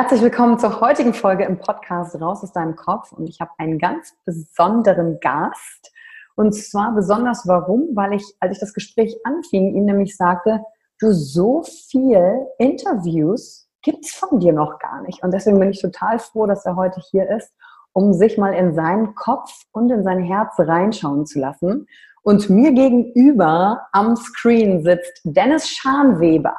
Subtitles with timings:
[0.00, 3.10] Herzlich willkommen zur heutigen Folge im Podcast Raus aus deinem Kopf.
[3.10, 5.92] Und ich habe einen ganz besonderen Gast.
[6.36, 7.88] Und zwar besonders warum?
[7.94, 10.62] Weil ich, als ich das Gespräch anfing, ihm nämlich sagte,
[11.00, 15.24] du so viel Interviews gibt's von dir noch gar nicht.
[15.24, 17.52] Und deswegen bin ich total froh, dass er heute hier ist,
[17.92, 21.88] um sich mal in seinen Kopf und in sein Herz reinschauen zu lassen.
[22.22, 26.54] Und mir gegenüber am Screen sitzt Dennis Scharnweber.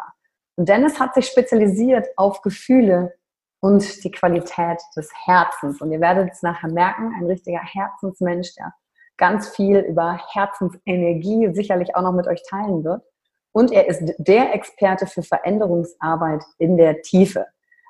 [0.57, 3.13] Dennis hat sich spezialisiert auf Gefühle,
[3.61, 5.81] und die Qualität des Herzens.
[5.81, 8.73] Und ihr werdet es nachher merken, ein richtiger Herzensmensch, der
[9.17, 13.03] ganz viel über Herzensenergie sicherlich auch noch mit euch teilen wird.
[13.51, 17.45] Und er ist der Experte für Veränderungsarbeit in der Tiefe.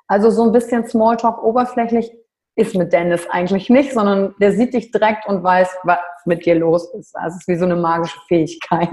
[0.08, 2.12] Also so ein bisschen Smalltalk oberflächlich
[2.56, 6.56] ist mit Dennis eigentlich nicht, sondern der sieht dich direkt und weiß, was mit dir
[6.56, 7.16] los ist.
[7.16, 8.90] Also es ist wie so eine magische Fähigkeit.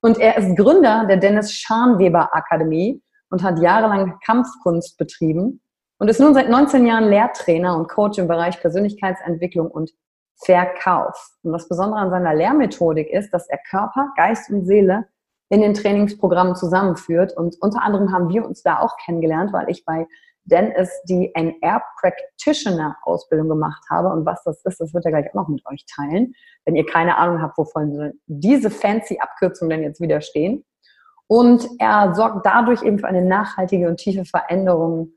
[0.00, 5.60] Und er ist Gründer der Dennis Scharnweber Akademie und hat jahrelang Kampfkunst betrieben
[6.00, 9.90] und ist nun seit 19 Jahren Lehrtrainer und Coach im Bereich Persönlichkeitsentwicklung und
[10.42, 11.28] Verkauf.
[11.42, 15.06] Und das Besondere an seiner Lehrmethodik ist, dass er Körper, Geist und Seele
[15.50, 17.36] in den Trainingsprogrammen zusammenführt.
[17.36, 20.06] Und unter anderem haben wir uns da auch kennengelernt, weil ich bei
[20.44, 24.08] Dennis die NR Practitioner Ausbildung gemacht habe.
[24.08, 26.34] Und was das ist, das wird er gleich auch noch mit euch teilen,
[26.64, 30.64] wenn ihr keine Ahnung habt, wovon diese fancy Abkürzungen denn jetzt wieder stehen.
[31.26, 35.12] Und er sorgt dadurch eben für eine nachhaltige und tiefe Veränderung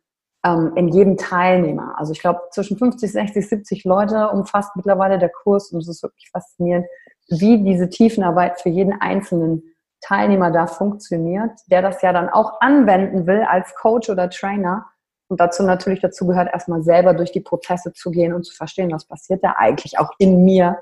[0.45, 1.95] ähm, in jedem Teilnehmer.
[1.97, 6.03] Also ich glaube, zwischen 50, 60, 70 Leute umfasst mittlerweile der Kurs und es ist
[6.03, 6.85] wirklich faszinierend,
[7.29, 9.63] wie diese Tiefenarbeit für jeden einzelnen
[10.01, 14.85] Teilnehmer da funktioniert, der das ja dann auch anwenden will als Coach oder Trainer.
[15.29, 18.91] Und dazu natürlich dazu gehört, erstmal selber durch die Prozesse zu gehen und zu verstehen,
[18.91, 20.79] was passiert da eigentlich auch in mir.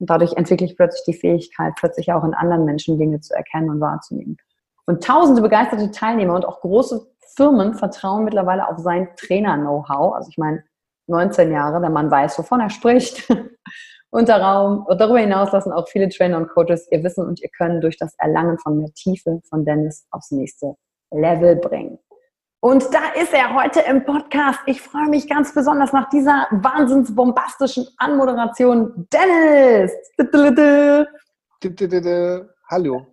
[0.00, 3.70] Und dadurch entwickle ich plötzlich die Fähigkeit, plötzlich auch in anderen Menschen Dinge zu erkennen
[3.70, 4.36] und wahrzunehmen.
[4.86, 10.14] Und tausende begeisterte Teilnehmer und auch große Firmen vertrauen mittlerweile auf sein Trainer-Know-how.
[10.14, 10.64] Also ich meine,
[11.06, 13.28] 19 Jahre, der Mann weiß, wovon er spricht.
[14.10, 17.96] Und darüber hinaus lassen auch viele Trainer und Coaches ihr Wissen und ihr Können durch
[17.98, 20.76] das Erlangen von mehr Tiefe von Dennis aufs nächste
[21.10, 21.98] Level bringen.
[22.60, 24.60] Und da ist er heute im Podcast.
[24.66, 29.08] Ich freue mich ganz besonders nach dieser wahnsinns bombastischen Anmoderation.
[29.12, 29.92] Dennis!
[32.70, 33.06] Hallo.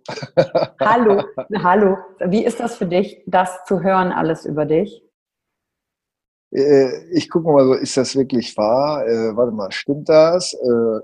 [0.80, 1.24] Hallo,
[1.62, 1.98] hallo.
[2.26, 5.02] Wie ist das für dich, das zu hören, alles über dich?
[6.52, 9.06] äh, ich gucke mal so, ist das wirklich wahr?
[9.06, 10.52] Äh, warte mal, stimmt das?
[10.54, 11.00] Äh,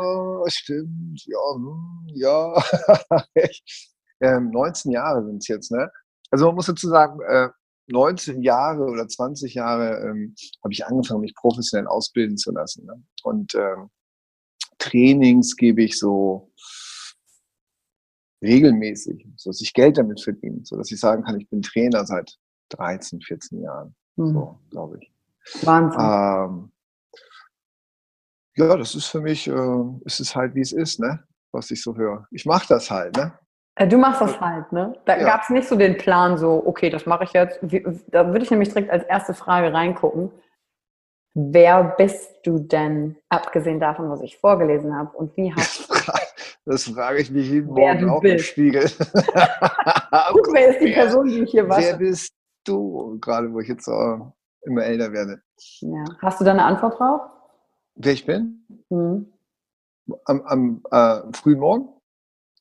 [0.00, 2.62] oh, stimmt, ja, hm, ja.
[4.20, 5.90] ähm, 19 Jahre sind es jetzt, ne?
[6.30, 7.48] Also man muss dazu sagen, äh,
[7.86, 12.84] 19 Jahre oder 20 Jahre ähm, habe ich angefangen, mich professionell ausbilden zu lassen.
[12.84, 13.02] Ne?
[13.22, 13.88] Und ähm,
[14.78, 16.52] Trainings gebe ich so
[18.42, 22.04] regelmäßig, so dass ich Geld damit verdiene, so dass ich sagen kann, ich bin Trainer
[22.04, 22.36] seit
[22.70, 24.32] 13, 14 Jahren, mhm.
[24.32, 25.12] so glaube ich.
[25.64, 26.00] Wahnsinn.
[26.00, 26.72] Ähm,
[28.56, 31.24] ja, das ist für mich, äh, ist es halt wie es ist, ne?
[31.52, 32.26] Was ich so höre.
[32.30, 33.32] Ich mache das halt, ne?
[33.76, 34.94] Äh, du machst das halt, ne?
[35.04, 35.24] Da ja.
[35.24, 37.60] gab es nicht so den Plan, so, okay, das mache ich jetzt.
[38.08, 40.32] Da würde ich nämlich direkt als erste Frage reingucken.
[41.34, 45.16] Wer bist du denn, abgesehen davon, was ich vorgelesen habe?
[45.16, 45.94] Und wie hast du.
[46.68, 48.82] Das frage ich mich jeden Morgen auch im Spiegel.
[50.32, 51.80] Guck, wer ist die Person, die ich hier wasche?
[51.80, 52.34] Wer bist
[52.64, 53.18] du?
[53.20, 54.32] Gerade wo ich jetzt so
[54.66, 55.40] immer älter werde.
[55.80, 56.04] Ja.
[56.20, 57.22] Hast du da eine Antwort drauf?
[57.94, 58.66] Wer ich bin?
[58.90, 59.32] Mhm.
[60.26, 61.88] Am, am äh, frühen Morgen?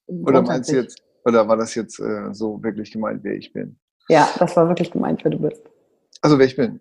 [0.06, 3.77] Oder meinst du jetzt, oder war das jetzt äh, so wirklich gemeint, wer ich bin?
[4.07, 5.62] Ja, das war wirklich gemeint, wer du bist.
[6.21, 6.80] Also wer ich bin.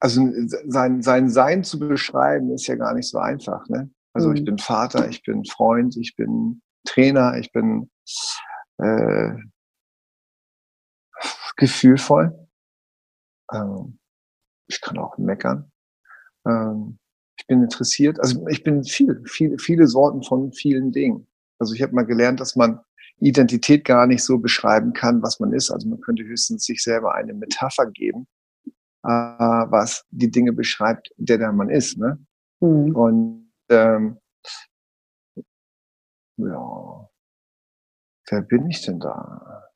[0.00, 0.20] Also
[0.66, 3.68] sein, sein Sein zu beschreiben, ist ja gar nicht so einfach.
[3.68, 3.88] Ne?
[4.12, 4.36] Also mhm.
[4.36, 7.90] ich bin Vater, ich bin Freund, ich bin Trainer, ich bin
[8.78, 9.34] äh,
[11.56, 12.48] gefühlvoll.
[13.52, 13.98] Ähm,
[14.68, 15.70] ich kann auch meckern.
[16.46, 16.98] Ähm,
[17.38, 18.18] ich bin interessiert.
[18.20, 21.26] Also ich bin viel, viele, viele Sorten von vielen Dingen.
[21.58, 22.80] Also ich habe mal gelernt, dass man
[23.20, 25.70] Identität gar nicht so beschreiben kann, was man ist.
[25.70, 28.26] Also man könnte höchstens sich selber eine Metapher geben,
[29.04, 31.98] äh, was die Dinge beschreibt, der der man ist.
[31.98, 32.18] Ne?
[32.60, 32.94] Mhm.
[32.94, 33.37] Und
[33.68, 34.18] ähm,
[36.36, 37.08] ja,
[38.30, 39.68] wer bin ich denn da?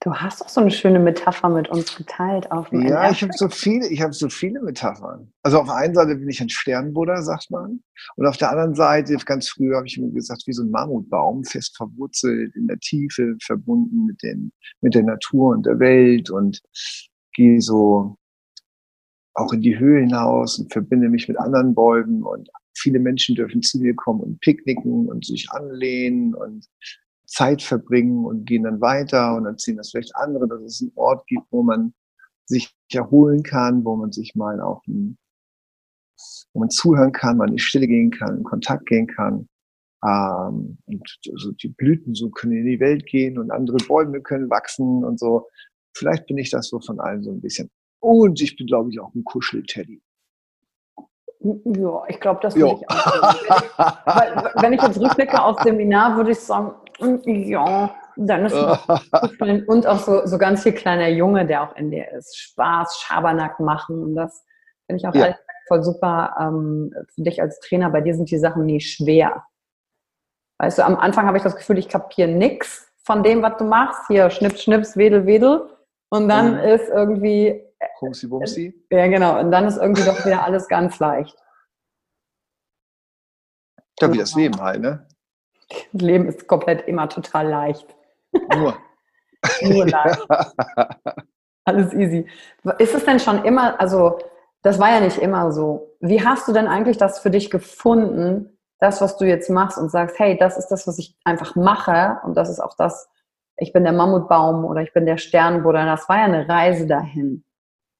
[0.00, 3.32] Du hast doch so eine schöne Metapher mit uns geteilt auf dem Ja, ich habe
[3.32, 5.32] so viele, ich habe so viele Metaphern.
[5.42, 7.82] Also auf der einen Seite bin ich ein Sternbuddha, sagt man.
[8.14, 11.42] Und auf der anderen Seite, ganz früh habe ich mir gesagt, wie so ein Mammutbaum,
[11.42, 16.60] fest verwurzelt, in der Tiefe, verbunden mit, den, mit der Natur und der Welt und
[17.32, 18.16] gehe so
[19.34, 23.62] auch in die Höhe hinaus und verbinde mich mit anderen Bäumen und viele Menschen dürfen
[23.62, 26.66] zu mir kommen und picknicken und sich anlehnen und
[27.26, 30.92] Zeit verbringen und gehen dann weiter und dann ziehen das vielleicht andere, dass es einen
[30.94, 31.94] Ort gibt, wo man
[32.46, 35.18] sich erholen kann, wo man sich mal auch ein,
[36.52, 39.48] wo man zuhören kann, man in die Stille gehen kann, in Kontakt gehen kann.
[40.04, 44.48] Ähm, und so die Blüten so können in die Welt gehen und andere Bäume können
[44.48, 45.48] wachsen und so.
[45.96, 47.70] Vielleicht bin ich das so von allen so ein bisschen.
[48.00, 50.00] Und ich bin, glaube ich, auch ein Kuschelteddy.
[51.40, 53.06] Ja, ich glaube, das würde ich auch.
[54.06, 56.74] Weil, wenn ich jetzt rückblicke aus dem Seminar, würde ich sagen,
[57.24, 58.54] ja, dann ist
[59.68, 62.36] und auch so, so ganz viel kleiner Junge, der auch in dir ist.
[62.38, 64.44] Spaß, Schabernack machen und das
[64.86, 65.36] finde ich auch ja.
[65.68, 67.90] voll super ähm, für dich als Trainer.
[67.90, 69.44] Bei dir sind die Sachen nie schwer.
[70.58, 73.64] Weißt du, am Anfang habe ich das Gefühl, ich kapiere nichts von dem, was du
[73.64, 74.00] machst.
[74.08, 75.68] Hier, Schnips, Schnips, Wedel, Wedel.
[76.08, 76.60] Und dann mhm.
[76.60, 77.62] ist irgendwie
[78.00, 78.86] Bumsi, Bumsi.
[78.90, 79.38] Ja, genau.
[79.40, 81.36] Und dann ist irgendwie doch wieder alles ganz leicht.
[84.00, 85.06] Ja, wie das Leben halt, ne?
[85.92, 87.86] Das Leben ist komplett immer total leicht.
[88.54, 88.76] Nur.
[89.62, 90.26] Nur leicht.
[91.64, 92.26] alles easy.
[92.78, 94.18] Ist es denn schon immer, also
[94.62, 95.96] das war ja nicht immer so.
[96.00, 99.90] Wie hast du denn eigentlich das für dich gefunden, das, was du jetzt machst und
[99.90, 103.08] sagst, hey, das ist das, was ich einfach mache und das ist auch das,
[103.56, 105.86] ich bin der Mammutbaum oder ich bin der Sternbuddha.
[105.86, 107.44] Das war ja eine Reise dahin.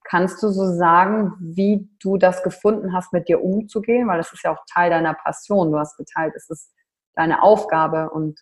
[0.09, 4.07] Kannst du so sagen, wie du das gefunden hast, mit dir umzugehen?
[4.07, 5.73] Weil das ist ja auch Teil deiner Passion.
[5.73, 6.73] Du hast geteilt, es ist
[7.15, 8.41] deine Aufgabe und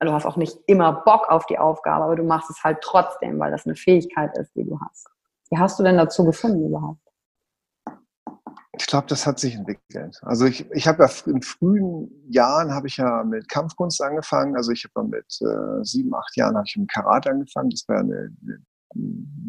[0.00, 3.38] du hast auch nicht immer Bock auf die Aufgabe, aber du machst es halt trotzdem,
[3.38, 5.08] weil das eine Fähigkeit ist, die du hast.
[5.50, 7.00] Wie hast du denn dazu gefunden überhaupt?
[8.78, 10.20] Ich glaube, das hat sich entwickelt.
[10.22, 14.54] Also ich, ich habe ja in frühen Jahren habe ich ja mit Kampfkunst angefangen.
[14.54, 17.70] Also ich habe mit äh, sieben, acht Jahren habe ich mit Karate angefangen.
[17.70, 18.60] Das war eine, eine eine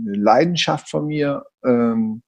[0.05, 2.23] Leidenschaft von mir, ähm,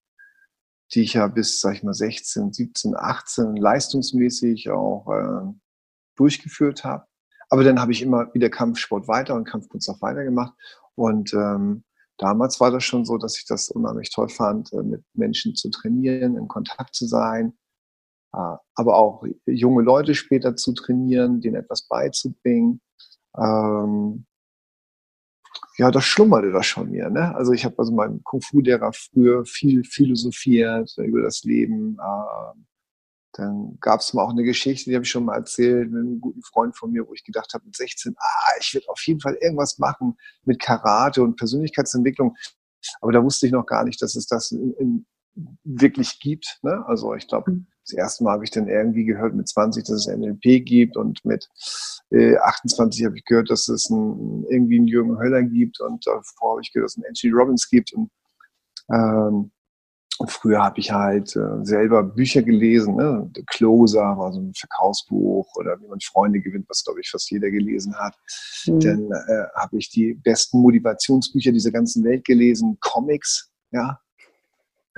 [0.94, 5.54] die ich ja bis, sag ich mal, 16, 17, 18 leistungsmäßig auch äh,
[6.16, 7.06] durchgeführt habe.
[7.50, 10.54] Aber dann habe ich immer wieder Kampfsport weiter und Kampfkunst auch weitergemacht.
[10.96, 11.84] Und ähm,
[12.18, 15.70] damals war das schon so, dass ich das unheimlich toll fand, äh, mit Menschen zu
[15.70, 17.58] trainieren, in Kontakt zu sein,
[18.34, 22.82] äh, aber auch junge Leute später zu trainieren, denen etwas beizubringen.
[23.38, 24.26] Ähm,
[25.80, 27.10] ja, das schlummerte da schon mir.
[27.10, 27.34] Ne?
[27.36, 31.98] Also ich habe also meinem Kung-Fu-Lehrer früher viel philosophiert über das Leben.
[31.98, 32.60] Äh,
[33.32, 36.20] dann gab es mal auch eine Geschichte, die habe ich schon mal erzählt, mit einem
[36.20, 39.22] guten Freund von mir, wo ich gedacht habe, mit 16, ah, ich will auf jeden
[39.22, 42.36] Fall irgendwas machen mit Karate und Persönlichkeitsentwicklung.
[43.00, 45.06] Aber da wusste ich noch gar nicht, dass es das in, in
[45.64, 46.60] wirklich gibt.
[46.62, 46.84] Ne?
[46.88, 47.68] Also ich glaube, mhm.
[47.86, 51.24] das erste Mal habe ich dann irgendwie gehört mit 20, dass es NLP gibt und
[51.26, 51.48] mit
[52.12, 56.52] äh, 28 habe ich gehört, dass es ein, irgendwie einen Jürgen Höller gibt und davor
[56.52, 58.10] habe ich gehört, dass es einen Anthony Robbins gibt und
[58.92, 59.52] ähm,
[60.20, 62.98] und früher habe ich halt äh, selber Bücher gelesen.
[62.98, 63.32] Ne?
[63.34, 67.32] The Closer war so ein Verkaufsbuch oder wie man Freunde gewinnt, was glaube ich fast
[67.32, 68.16] jeder gelesen hat.
[68.68, 68.80] Mhm.
[68.82, 74.02] Dann äh, habe ich die besten Motivationsbücher dieser ganzen Welt gelesen, Comics, ja,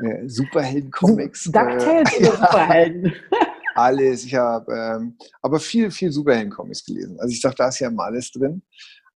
[0.04, 1.46] äh, Superhelden-Comics.
[1.46, 3.14] DuckTales äh, oder Superhelden?
[3.76, 4.26] alles.
[4.26, 7.20] Ich habe ähm, aber viel, viel Superhelden-Comics gelesen.
[7.20, 8.64] Also ich dachte, da ist ja mal alles drin.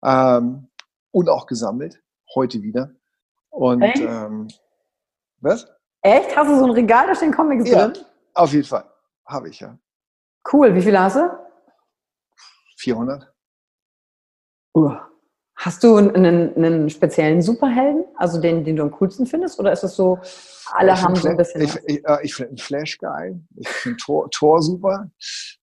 [0.04, 0.68] Ähm,
[1.12, 2.02] und auch gesammelt.
[2.34, 2.92] Heute wieder.
[3.50, 4.48] Und ähm,
[5.40, 5.68] was?
[6.02, 6.36] Echt?
[6.36, 8.04] Hast du so ein Regal, da stehen Comics ja, drin?
[8.34, 8.86] Auf jeden Fall.
[9.26, 9.78] Habe ich ja.
[10.52, 10.76] Cool.
[10.76, 11.30] Wie viele hast du?
[12.78, 13.34] 400.
[14.76, 14.92] Uh.
[15.66, 19.60] Hast du einen, einen, speziellen Superhelden, also den, den du am coolsten findest?
[19.60, 20.20] Oder ist es so,
[20.72, 21.62] alle ich haben so ein bisschen.
[21.62, 23.42] Ich, ich, äh, ich finde Flash geil.
[23.56, 25.10] Ich finde Tor, Tor super.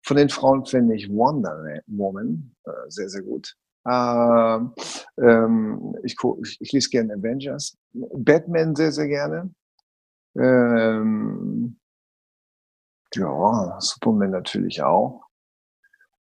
[0.03, 1.57] Von den Frauen finde ich Wonder
[1.87, 3.55] Woman äh, sehr, sehr gut.
[3.89, 4.75] Ähm,
[5.21, 7.79] ähm, ich, ich, ich lese gerne Avengers.
[7.93, 9.55] Batman sehr, sehr gerne.
[10.37, 11.79] Ähm,
[13.15, 15.23] ja, Superman natürlich auch.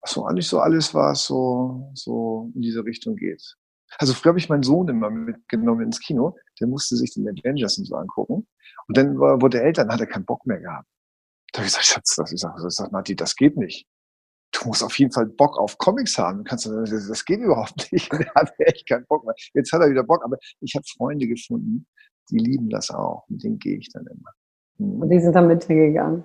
[0.06, 3.56] So eigentlich so alles, was so, so in diese Richtung geht.
[3.98, 7.78] Also früher habe ich meinen Sohn immer mitgenommen ins Kino, der musste sich den Avengers
[7.78, 8.48] und so angucken.
[8.88, 10.88] Und dann wurde er älter, dann hat er keinen Bock mehr gehabt.
[11.52, 13.88] Da habe ich gesagt, Schatz, das, ich sage, ich sag, Nati, das geht nicht.
[14.52, 16.44] Du musst auf jeden Fall Bock auf Comics haben.
[16.44, 18.12] Kannst du, das geht überhaupt nicht.
[18.12, 19.36] Er hat echt keinen Bock mehr.
[19.54, 21.88] Jetzt hat er wieder Bock, aber ich habe Freunde gefunden,
[22.30, 23.26] die lieben das auch.
[23.30, 24.32] Mit denen gehe ich dann immer.
[24.78, 25.02] Mhm.
[25.02, 26.24] Und die sind dann mitgegangen.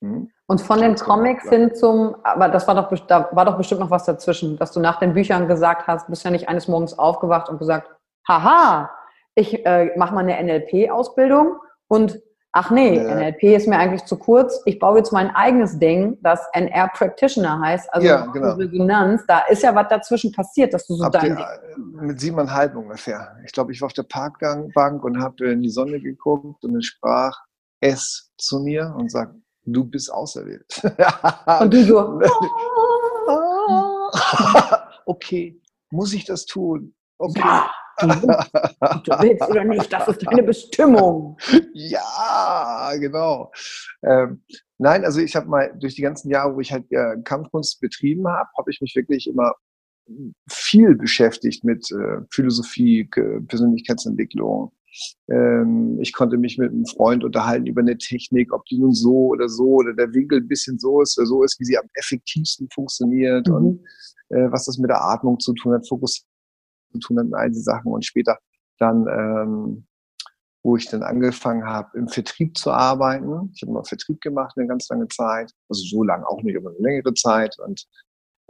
[0.00, 0.30] Mhm.
[0.46, 3.90] Und von den Comics hin zum, aber das war doch, da war doch bestimmt noch
[3.90, 7.48] was dazwischen, dass du nach den Büchern gesagt hast, bist ja nicht eines Morgens aufgewacht
[7.48, 7.88] und gesagt,
[8.26, 8.90] haha,
[9.34, 11.56] ich äh, mache mal eine NLP-Ausbildung
[11.88, 12.20] und
[12.52, 13.14] ach nee, ja.
[13.14, 17.60] NLP ist mir eigentlich zu kurz, ich baue jetzt mein eigenes Ding, das NR Practitioner
[17.60, 18.54] heißt, also ja, genau.
[18.54, 22.74] Resonanz, da ist ja was dazwischen passiert, dass du so Ab dein der, Mit siebeneinhalb
[22.74, 23.36] ungefähr.
[23.44, 26.86] Ich glaube, ich war auf der Parkbank und habe in die Sonne geguckt und es
[26.86, 27.38] sprach
[27.80, 30.82] es zu mir und sagt, du bist auserwählt.
[31.60, 32.20] Und du so.
[35.06, 36.94] okay, muss ich das tun?
[37.18, 37.40] Okay.
[37.40, 41.36] Ja, du, du willst oder nicht, das ist deine Bestimmung.
[41.72, 43.52] Ja, genau.
[44.02, 44.42] Ähm,
[44.78, 48.26] nein, also ich habe mal durch die ganzen Jahre, wo ich halt äh, Kampfkunst betrieben
[48.28, 49.52] habe, habe ich mich wirklich immer
[50.48, 53.08] viel beschäftigt mit äh, Philosophie,
[53.46, 54.72] Persönlichkeitsentwicklung,
[55.28, 59.28] ähm, ich konnte mich mit einem Freund unterhalten über eine Technik, ob die nun so
[59.28, 61.88] oder so oder der Winkel ein bisschen so ist oder so ist, wie sie am
[61.94, 63.54] effektivsten funktioniert mhm.
[63.54, 63.80] und
[64.30, 66.24] äh, was das mit der Atmung zu tun hat, Fokus
[66.92, 67.92] zu tun hat, all diese Sachen.
[67.92, 68.38] Und später
[68.78, 69.86] dann, ähm,
[70.62, 73.50] wo ich dann angefangen habe, im Vertrieb zu arbeiten.
[73.54, 76.70] Ich habe mal Vertrieb gemacht eine ganz lange Zeit, also so lange auch nicht, aber
[76.70, 77.56] eine längere Zeit.
[77.58, 77.86] Und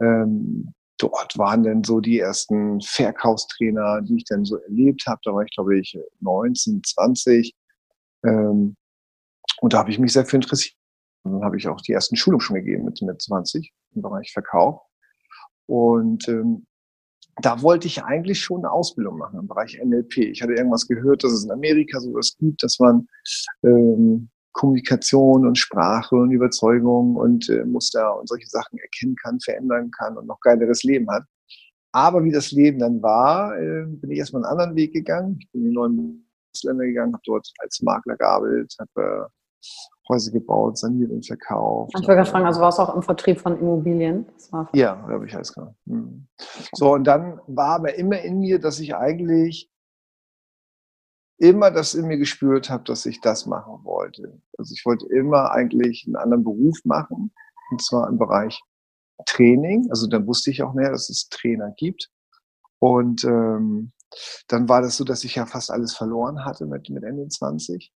[0.01, 5.19] ähm, dort waren dann so die ersten Verkaufstrainer, die ich dann so erlebt habe.
[5.23, 7.55] Da war ich, glaube ich, 19, 20.
[8.25, 8.75] Ähm,
[9.61, 10.75] und da habe ich mich sehr für interessiert.
[11.23, 14.31] Und dann habe ich auch die ersten Schulungen schon gegeben mit, mit 20 im Bereich
[14.31, 14.81] Verkauf.
[15.67, 16.65] Und ähm,
[17.41, 20.17] da wollte ich eigentlich schon eine Ausbildung machen im Bereich NLP.
[20.17, 23.07] Ich hatte irgendwas gehört, dass es in Amerika sowas gibt, dass man
[23.63, 29.91] ähm, Kommunikation und Sprache und Überzeugung und äh, Muster und solche Sachen erkennen kann, verändern
[29.91, 31.23] kann und noch geileres Leben hat.
[31.93, 35.37] Aber wie das Leben dann war, äh, bin ich erstmal einen anderen Weg gegangen.
[35.39, 39.29] Ich bin in die neuen Bundesländer gegangen, habe dort als Makler gearbeitet, habe äh,
[40.09, 41.93] Häuser gebaut, saniert und verkauft.
[41.99, 44.25] Ich wollte fragen, also warst du auch im Vertrieb von Immobilien?
[44.73, 45.75] ja, habe ich alles gemacht.
[45.87, 46.27] Hm.
[46.73, 49.69] So, und dann war aber immer in mir, dass ich eigentlich
[51.41, 54.39] immer das in mir gespürt habe, dass ich das machen wollte.
[54.57, 57.33] Also ich wollte immer eigentlich einen anderen Beruf machen,
[57.71, 58.61] und zwar im Bereich
[59.25, 59.87] Training.
[59.89, 62.11] Also dann wusste ich auch mehr, dass es Trainer gibt.
[62.79, 63.91] Und ähm,
[64.47, 67.91] dann war das so, dass ich ja fast alles verloren hatte mit, mit Ende 20.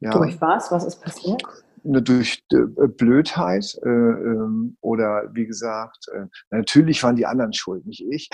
[0.00, 0.10] Ja.
[0.10, 0.70] Durch was?
[0.70, 1.42] Was ist passiert?
[1.86, 8.04] Durch äh, Blödheit äh, ähm, oder wie gesagt, äh, natürlich waren die anderen schuld, nicht
[8.10, 8.28] ich.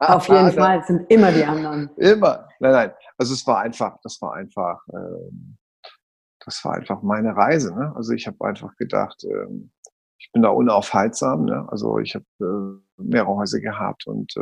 [0.00, 1.90] Auf jeden Fall sind immer die anderen.
[1.96, 2.48] Immer.
[2.60, 2.92] Nein, nein.
[3.18, 5.56] Also es war einfach, das war einfach, ähm,
[6.44, 7.74] das war einfach meine Reise.
[7.74, 7.92] Ne?
[7.94, 9.70] Also ich habe einfach gedacht, ähm,
[10.18, 11.44] ich bin da unaufhaltsam.
[11.44, 11.66] Ne?
[11.68, 14.32] Also ich habe mehrere Häuser gehabt und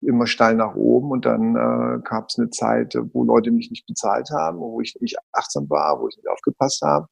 [0.00, 3.86] immer steil nach oben und dann äh, gab es eine Zeit, wo Leute mich nicht
[3.86, 7.06] bezahlt haben, wo ich nicht achtsam war, wo ich nicht aufgepasst habe.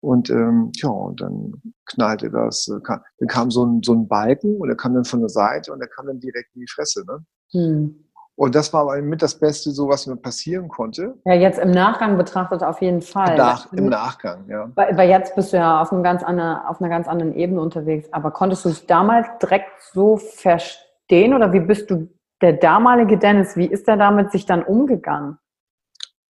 [0.00, 1.52] Und ähm, ja, und dann
[1.86, 5.04] knallte das, äh, kam, dann kam so ein, so ein Balken und der kam dann
[5.04, 7.04] von der Seite und der kam dann direkt in die Fresse.
[7.06, 7.24] Ne?
[7.52, 8.04] Hm.
[8.34, 11.14] Und das war aber mit das Beste, so was mir passieren konnte.
[11.24, 13.36] Ja, jetzt im Nachgang betrachtet auf jeden Fall.
[13.36, 14.72] Nach, Im Nachgang, ja.
[14.74, 17.60] Weil, weil, jetzt bist du ja auf, einem ganz anderen, auf einer ganz anderen Ebene
[17.60, 18.08] unterwegs.
[18.10, 20.91] Aber konntest du es damals direkt so verstehen
[21.34, 22.08] oder wie bist du
[22.40, 25.38] der damalige Dennis, wie ist der damit sich dann umgegangen?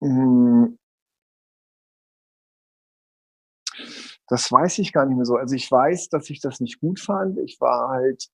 [0.02, 0.78] Hm.
[4.30, 5.36] Das weiß ich gar nicht mehr so.
[5.36, 7.38] Also ich weiß, dass ich das nicht gut fand.
[7.40, 8.30] Ich war halt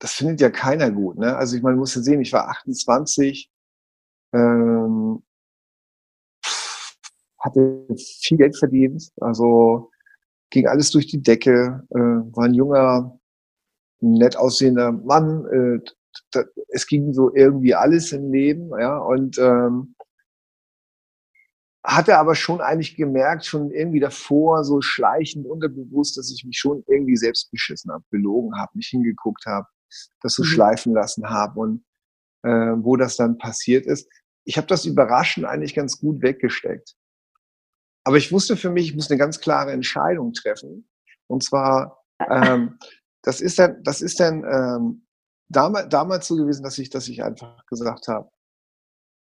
[0.00, 1.18] das findet ja keiner gut.
[1.18, 1.36] Ne?
[1.36, 3.50] Also ich meine, muss ja sehen, ich war 28,
[4.32, 5.22] ähm,
[7.38, 7.86] hatte
[8.20, 9.90] viel Geld verdient, also
[10.50, 13.19] ging alles durch die Decke, äh, war ein junger,
[14.00, 15.46] nett aussehender Mann.
[15.46, 15.90] Äh,
[16.32, 19.94] da, es ging so irgendwie alles im Leben, ja, und ähm,
[21.84, 26.84] hatte aber schon eigentlich gemerkt, schon irgendwie davor, so schleichend, unterbewusst, dass ich mich schon
[26.86, 29.66] irgendwie selbst beschissen habe, belogen habe, nicht hingeguckt habe,
[30.20, 30.46] das so mhm.
[30.46, 31.84] schleifen lassen habe und
[32.42, 34.08] äh, wo das dann passiert ist.
[34.44, 36.94] Ich habe das überraschend eigentlich ganz gut weggesteckt.
[38.04, 40.88] Aber ich wusste für mich, ich muss eine ganz klare Entscheidung treffen.
[41.28, 42.78] Und zwar, ähm,
[43.22, 45.06] das ist dann, das ist dann ähm,
[45.48, 48.30] damals, damals so gewesen, dass ich, dass ich einfach gesagt habe,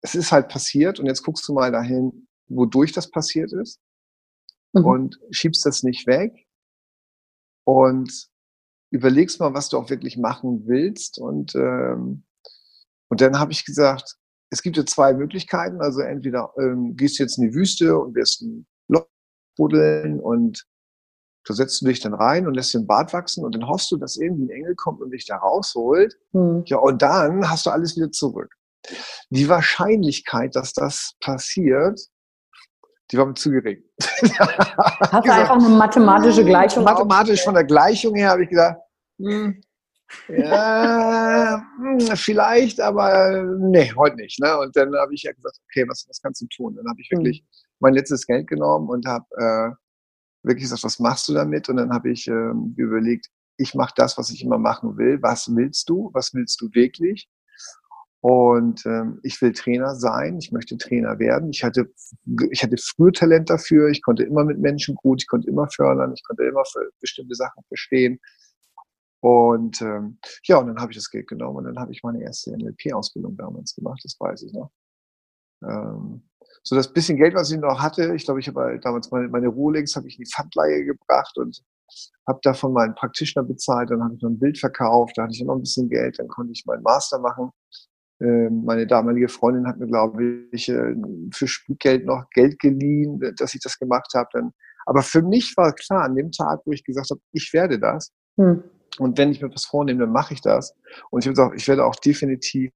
[0.02, 3.80] es ist halt passiert und jetzt guckst du mal dahin, wodurch das passiert ist
[4.74, 4.86] mhm.
[4.86, 6.48] und schiebst das nicht weg
[7.66, 8.30] und
[8.92, 11.20] überlegst mal, was du auch wirklich machen willst.
[11.20, 12.24] Und, ähm,
[13.10, 14.16] und dann habe ich gesagt,
[14.52, 15.82] es gibt ja zwei Möglichkeiten.
[15.82, 19.08] Also entweder ähm, gehst du jetzt in die Wüste und wirst ein Loch
[19.56, 20.66] buddeln und
[21.46, 23.98] da setzt du dich dann rein und lässt den Bart wachsen und dann hoffst du,
[23.98, 26.16] dass irgendwie ein Engel kommt und dich da rausholt.
[26.34, 26.64] Hm.
[26.66, 28.54] Ja, und dann hast du alles wieder zurück.
[29.30, 32.00] Die Wahrscheinlichkeit, dass das passiert,
[33.12, 33.84] die war mir zu gering.
[34.00, 34.22] Hast
[35.26, 36.84] du einfach eine mathematische Gleichung?
[36.84, 38.80] Mathematisch von der Gleichung her habe ich gesagt,
[39.20, 39.62] hm,
[40.28, 44.40] ja, hm, vielleicht, aber nee, heute nicht.
[44.40, 44.58] Ne?
[44.58, 46.76] Und dann habe ich ja gesagt, okay, was, was kannst du tun?
[46.76, 47.20] Dann habe ich hm.
[47.20, 47.44] wirklich
[47.80, 49.76] mein letztes Geld genommen und habe äh,
[50.44, 51.70] wirklich gesagt, was machst du damit?
[51.70, 53.28] Und dann habe ich äh, überlegt,
[53.58, 55.22] ich mache das, was ich immer machen will.
[55.22, 56.10] Was willst du?
[56.14, 57.30] Was willst du wirklich?
[58.22, 61.52] Und ähm, ich will Trainer sein, ich möchte Trainer werden.
[61.52, 61.90] Ich hatte,
[62.52, 66.14] ich hatte früh Talent dafür, ich konnte immer mit Menschen gut, ich konnte immer fördern,
[66.14, 68.20] ich konnte immer für bestimmte Sachen verstehen.
[69.22, 72.22] Und ähm, ja, und dann habe ich das Geld genommen und dann habe ich meine
[72.22, 74.72] erste NLP-Ausbildung damals gemacht, das weiß ich noch.
[75.64, 76.29] Ähm,
[76.64, 79.28] so das bisschen Geld, was ich noch hatte, ich glaube, ich habe halt damals meine,
[79.28, 81.62] meine Rolex habe ich in die Pfandleihe gebracht und
[82.28, 85.44] habe davon meinen Practitioner bezahlt, dann habe ich noch ein Bild verkauft, da hatte ich
[85.44, 87.52] noch ein bisschen Geld, dann konnte ich meinen Master machen
[88.22, 90.96] ähm, meine damalige Freundin hat mir, glaube ich, äh,
[91.32, 94.30] für Spielgeld noch Geld geliehen, dass ich das gemacht habe.
[94.34, 94.52] Dann.
[94.86, 98.12] Aber für mich war klar, an dem Tag, wo ich gesagt habe, ich werde das.
[98.38, 98.64] Hm.
[98.98, 100.76] Und wenn ich mir was vornehme, dann mache ich das.
[101.12, 102.72] Und ich habe gesagt, ich werde auch definitiv,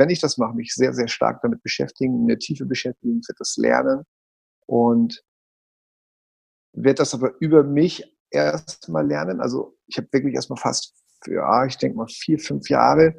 [0.00, 3.38] wenn ich das mache, mich sehr, sehr stark damit beschäftigen, in der Tiefe beschäftigen, werde
[3.38, 4.02] das lernen
[4.66, 5.22] und
[6.72, 9.40] werde das aber über mich erstmal lernen.
[9.40, 10.94] Also ich habe wirklich erstmal fast,
[11.26, 13.14] ja, ich denke mal vier, fünf Jahre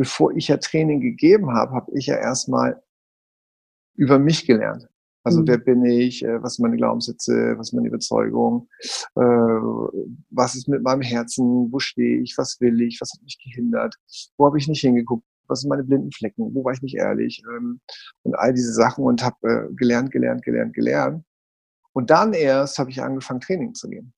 [0.00, 2.82] bevor ich ja Training gegeben habe, habe ich ja erstmal
[3.96, 4.88] über mich gelernt.
[5.24, 5.48] Also mhm.
[5.48, 8.66] wer bin ich, äh, was sind meine Glaubenssätze, was ist meine Überzeugung,
[9.16, 9.20] äh,
[10.30, 13.96] was ist mit meinem Herzen, wo stehe ich, was will ich, was hat mich gehindert,
[14.38, 17.42] wo habe ich nicht hingeguckt, was sind meine blinden Flecken, wo war ich nicht ehrlich
[17.54, 17.80] ähm,
[18.22, 21.24] und all diese Sachen und habe äh, gelernt, gelernt, gelernt, gelernt.
[21.92, 24.12] Und dann erst habe ich angefangen, Training zu gehen.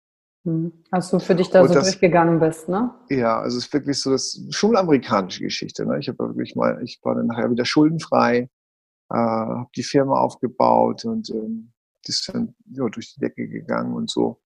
[0.45, 0.73] Hm.
[0.91, 2.93] Als du für dich da und so das, durchgegangen bist, ne?
[3.11, 5.87] Ja, also es ist wirklich so, das schon amerikanische Geschichte.
[5.87, 5.99] Ne?
[6.01, 8.49] Ich habe wirklich mal, ich war dann nachher wieder schuldenfrei,
[9.11, 11.73] äh, habe die Firma aufgebaut und ähm,
[12.07, 14.42] die ist dann ja, durch die Decke gegangen und so.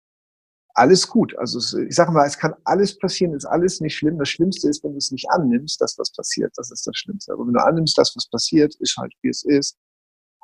[0.77, 1.35] Alles gut.
[1.37, 4.19] Also ich sage mal, es kann alles passieren, ist alles nicht schlimm.
[4.19, 6.51] Das Schlimmste ist, wenn du es nicht annimmst, dass was passiert.
[6.57, 7.33] Das ist das Schlimmste.
[7.33, 9.77] Aber wenn du annimmst, dass was passiert, ist halt wie es ist.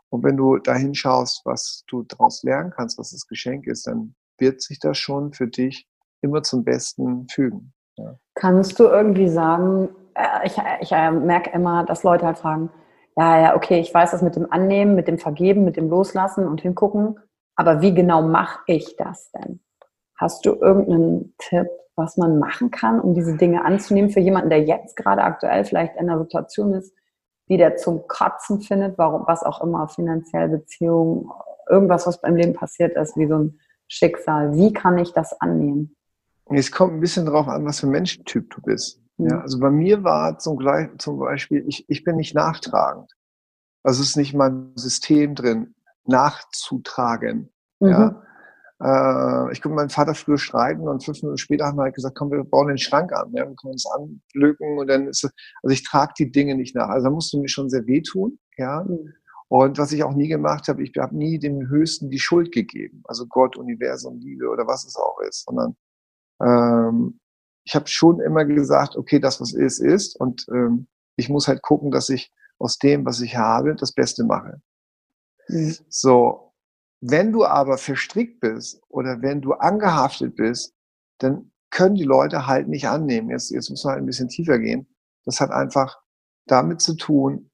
[0.09, 4.15] Und wenn du dahin schaust, was du daraus lernen kannst, was das Geschenk ist, dann
[4.37, 5.87] wird sich das schon für dich
[6.21, 7.73] immer zum Besten fügen.
[7.97, 8.17] Ja.
[8.35, 12.69] Kannst du irgendwie sagen, äh, ich, ich äh, merke immer, dass Leute halt fragen,
[13.17, 16.47] ja, ja, okay, ich weiß das mit dem Annehmen, mit dem Vergeben, mit dem Loslassen
[16.47, 17.19] und hingucken,
[17.55, 19.59] aber wie genau mache ich das denn?
[20.21, 24.62] Hast du irgendeinen Tipp, was man machen kann, um diese Dinge anzunehmen für jemanden, der
[24.63, 26.93] jetzt gerade aktuell vielleicht in einer Situation ist,
[27.49, 31.31] die der zum Kotzen findet, warum, was auch immer, finanziell, Beziehung,
[31.67, 34.53] irgendwas, was beim Leben passiert ist, wie so ein Schicksal?
[34.53, 35.95] Wie kann ich das annehmen?
[36.45, 39.01] Es kommt ein bisschen darauf an, was für ein Menschentyp du bist.
[39.17, 39.29] Mhm.
[39.29, 40.60] Ja, also bei mir war zum,
[40.99, 43.12] zum Beispiel, ich, ich bin nicht nachtragend.
[43.81, 45.73] Also es ist nicht mein System drin,
[46.05, 47.49] nachzutragen.
[47.79, 47.89] Mhm.
[47.89, 48.23] Ja?
[48.81, 52.17] Äh, ich konnte meinen Vater früher streiten und fünf Minuten später haben wir halt gesagt,
[52.17, 53.31] komm, wir bauen den Schrank an.
[53.33, 56.89] Ja, wir können uns anblöken und dann ist also ich trage die Dinge nicht nach.
[56.89, 58.83] Also da musst du mir schon sehr wehtun, ja.
[58.83, 59.13] Mhm.
[59.49, 63.03] Und was ich auch nie gemacht habe, ich habe nie dem Höchsten die Schuld gegeben.
[63.03, 65.75] Also Gott, Universum, Liebe oder was es auch ist, sondern
[66.41, 67.19] ähm,
[67.65, 70.15] ich habe schon immer gesagt, okay, das, was ist, ist.
[70.15, 74.23] Und ähm, ich muss halt gucken, dass ich aus dem, was ich habe, das Beste
[74.23, 74.61] mache.
[75.49, 75.75] Mhm.
[75.89, 76.50] So,
[77.01, 80.73] wenn du aber verstrickt bist oder wenn du angehaftet bist,
[81.17, 83.29] dann können die Leute halt nicht annehmen.
[83.29, 84.87] Jetzt, jetzt muss man halt ein bisschen tiefer gehen.
[85.25, 85.99] Das hat einfach
[86.45, 87.49] damit zu tun,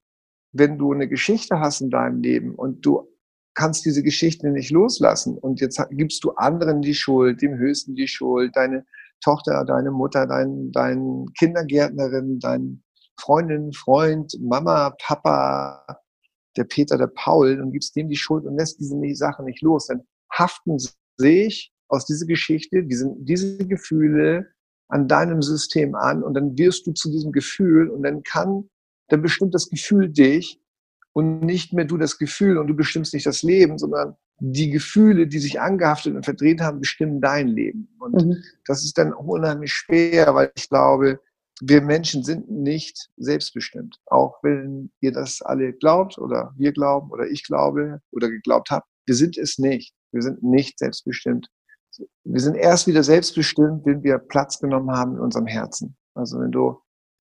[0.52, 3.08] wenn du eine Geschichte hast in deinem Leben und du
[3.54, 8.08] kannst diese Geschichte nicht loslassen und jetzt gibst du anderen die Schuld, dem Höchsten die
[8.08, 8.86] Schuld, deine
[9.22, 12.82] Tochter, deine Mutter, dein, dein Kindergärtnerin, dein
[13.18, 15.84] Freundin, Freund, Mama, Papa,
[16.56, 19.86] der Peter, der Paul und gibst dem die Schuld und lässt diese Sache nicht los,
[19.86, 20.78] dann haften
[21.18, 24.48] sich aus dieser Geschichte, diese, diese Gefühle
[24.88, 28.68] an deinem System an und dann wirst du zu diesem Gefühl und dann kann,
[29.08, 30.60] dann bestimmt das Gefühl dich
[31.12, 35.26] und nicht mehr du das Gefühl und du bestimmst nicht das Leben, sondern die Gefühle,
[35.26, 37.88] die sich angehaftet und verdreht haben, bestimmen dein Leben.
[37.98, 38.36] Und mhm.
[38.66, 41.20] das ist dann unheimlich schwer, weil ich glaube,
[41.60, 43.98] wir Menschen sind nicht selbstbestimmt.
[44.06, 48.84] Auch wenn ihr das alle glaubt oder wir glauben oder ich glaube oder geglaubt habe,
[49.06, 49.94] wir sind es nicht.
[50.12, 51.48] Wir sind nicht selbstbestimmt.
[52.24, 55.96] Wir sind erst wieder selbstbestimmt, wenn wir Platz genommen haben in unserem Herzen.
[56.14, 56.78] Also wenn du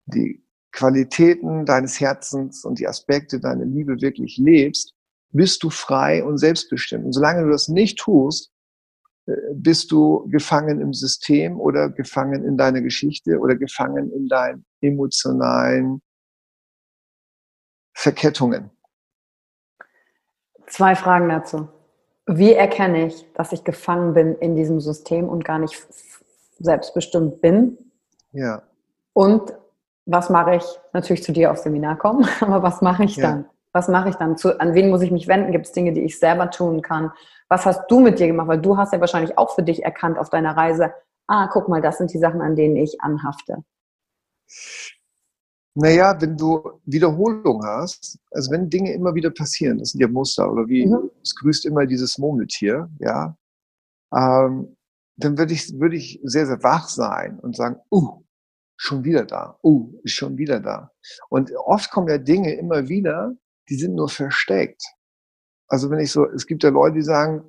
[0.05, 4.93] die Qualitäten deines Herzens und die Aspekte deiner Liebe wirklich lebst,
[5.31, 7.05] bist du frei und selbstbestimmt.
[7.05, 8.51] Und solange du das nicht tust,
[9.53, 16.01] bist du gefangen im System oder gefangen in deiner Geschichte oder gefangen in deinen emotionalen
[17.93, 18.71] Verkettungen.
[20.67, 21.67] Zwei Fragen dazu.
[22.25, 25.85] Wie erkenne ich, dass ich gefangen bin in diesem System und gar nicht
[26.59, 27.77] selbstbestimmt bin?
[28.31, 28.61] Ja.
[29.13, 29.53] Und
[30.05, 30.63] was mache ich?
[30.93, 33.45] Natürlich zu dir aufs Seminar kommen, aber was mache ich dann?
[33.71, 34.37] Was mache ich dann?
[34.37, 35.51] Zu, an wen muss ich mich wenden?
[35.51, 37.11] Gibt es Dinge, die ich selber tun kann?
[37.47, 38.47] Was hast du mit dir gemacht?
[38.47, 40.93] Weil du hast ja wahrscheinlich auch für dich erkannt auf deiner Reise,
[41.27, 43.63] ah, guck mal, das sind die Sachen, an denen ich anhafte.
[45.75, 50.51] Naja, wenn du Wiederholung hast, also wenn Dinge immer wieder passieren, das sind ja Muster
[50.51, 51.11] oder wie, mhm.
[51.23, 53.37] es grüßt immer dieses Murmeltier, ja,
[54.13, 54.75] ähm,
[55.17, 58.23] dann würde ich, würde ich sehr, sehr wach sein und sagen, uh,
[58.77, 60.91] schon wieder da, uh, ist schon wieder da.
[61.29, 63.35] Und oft kommen ja Dinge immer wieder,
[63.69, 64.81] die sind nur versteckt.
[65.67, 67.43] Also wenn ich so, es gibt ja Leute, die sagen,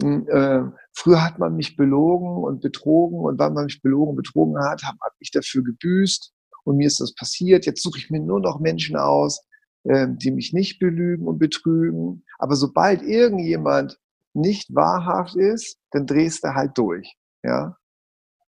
[0.00, 4.16] hm, äh, früher hat man mich belogen und betrogen und weil man mich belogen und
[4.16, 6.32] betrogen hat, habe hab ich dafür gebüßt
[6.64, 7.66] und mir ist das passiert.
[7.66, 9.46] Jetzt suche ich mir nur noch Menschen aus,
[9.84, 12.24] äh, die mich nicht belügen und betrügen.
[12.38, 13.98] Aber sobald irgendjemand
[14.32, 17.16] nicht wahrhaft ist, dann drehst du halt durch.
[17.42, 17.76] Ja,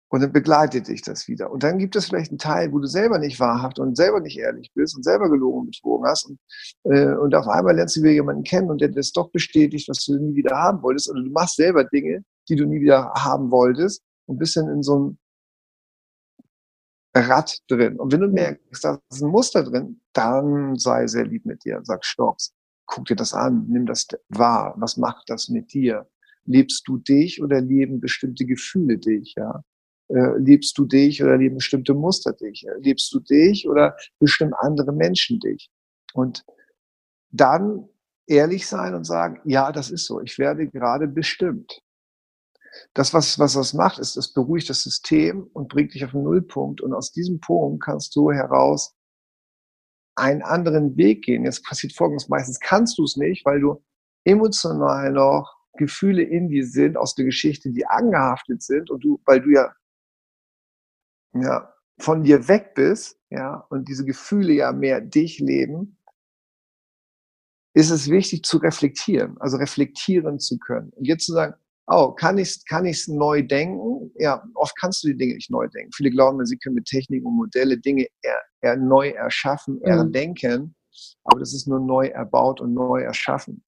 [0.09, 1.51] und dann begleitet dich das wieder.
[1.51, 4.37] Und dann gibt es vielleicht einen Teil, wo du selber nicht wahrhaft und selber nicht
[4.37, 6.25] ehrlich bist und selber gelogen und betrogen hast.
[6.25, 6.39] Und,
[6.83, 10.05] äh, und auf einmal lernst du wieder jemanden kennen und der das doch bestätigt, was
[10.05, 11.09] du nie wieder haben wolltest.
[11.09, 14.81] Oder du machst selber Dinge, die du nie wieder haben wolltest und bist dann in
[14.81, 15.17] so einem
[17.13, 17.99] Rad drin.
[17.99, 21.81] Und wenn du merkst, da ist ein Muster drin, dann sei sehr lieb mit dir.
[21.83, 22.37] Sag, stopp,
[22.85, 24.73] guck dir das an, nimm das wahr.
[24.77, 26.07] Was macht das mit dir?
[26.45, 29.63] Lebst du dich oder leben bestimmte Gefühle dich, ja?
[30.09, 32.65] Äh, liebst du dich oder lieben bestimmte Muster dich?
[32.65, 35.69] Äh, liebst du dich oder bestimmen andere Menschen dich?
[36.13, 36.45] Und
[37.31, 37.89] dann
[38.25, 41.81] ehrlich sein und sagen, ja, das ist so, ich werde gerade bestimmt.
[42.93, 46.23] Das, was, was das macht, ist, das beruhigt das System und bringt dich auf den
[46.23, 46.81] Nullpunkt.
[46.81, 48.95] Und aus diesem Punkt kannst du heraus
[50.15, 51.45] einen anderen Weg gehen.
[51.45, 53.83] Jetzt passiert folgendes, meistens kannst du es nicht, weil du
[54.25, 59.41] emotional noch Gefühle in dir sind aus der Geschichte, die angehaftet sind und du, weil
[59.41, 59.71] du ja
[61.41, 65.97] ja, von dir weg bist, ja, und diese Gefühle ja mehr dich leben,
[67.73, 70.91] ist es wichtig zu reflektieren, also reflektieren zu können.
[70.95, 71.53] Und jetzt zu sagen,
[71.87, 74.11] oh, kann ich es kann ich's neu denken?
[74.15, 75.91] Ja, oft kannst du die Dinge nicht neu denken.
[75.93, 79.85] Viele glauben, sie können mit Technik und Modelle Dinge er, er neu erschaffen, mhm.
[79.85, 80.75] erdenken,
[81.23, 83.63] aber das ist nur neu erbaut und neu erschaffen.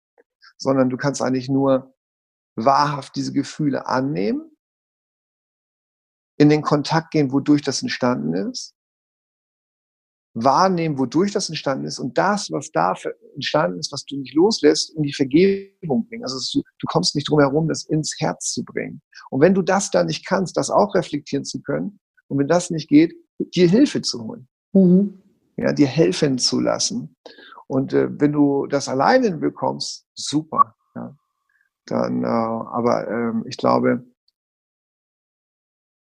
[0.57, 1.93] Sondern du kannst eigentlich nur
[2.55, 4.49] wahrhaft diese Gefühle annehmen
[6.39, 8.73] in den Kontakt gehen, wodurch das entstanden ist,
[10.33, 12.95] wahrnehmen, wodurch das entstanden ist und das, was da
[13.35, 16.23] entstanden ist, was du nicht loslässt, in die Vergebung bringen.
[16.23, 19.01] Also du, du kommst nicht drum herum, das ins Herz zu bringen.
[19.29, 21.99] Und wenn du das da nicht kannst, das auch reflektieren zu können,
[22.29, 23.13] und wenn das nicht geht,
[23.55, 24.47] dir Hilfe zu holen.
[24.73, 25.21] Mhm.
[25.57, 27.15] Ja, dir helfen zu lassen.
[27.67, 30.75] Und äh, wenn du das alleine bekommst, super.
[30.95, 31.15] Ja.
[31.85, 34.05] dann, äh, aber ähm, ich glaube,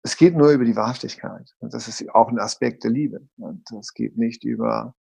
[0.05, 1.55] es geht nur über die Wahrhaftigkeit.
[1.57, 3.27] Und das ist auch ein Aspekt der Liebe.
[3.37, 4.93] Und das geht nicht über,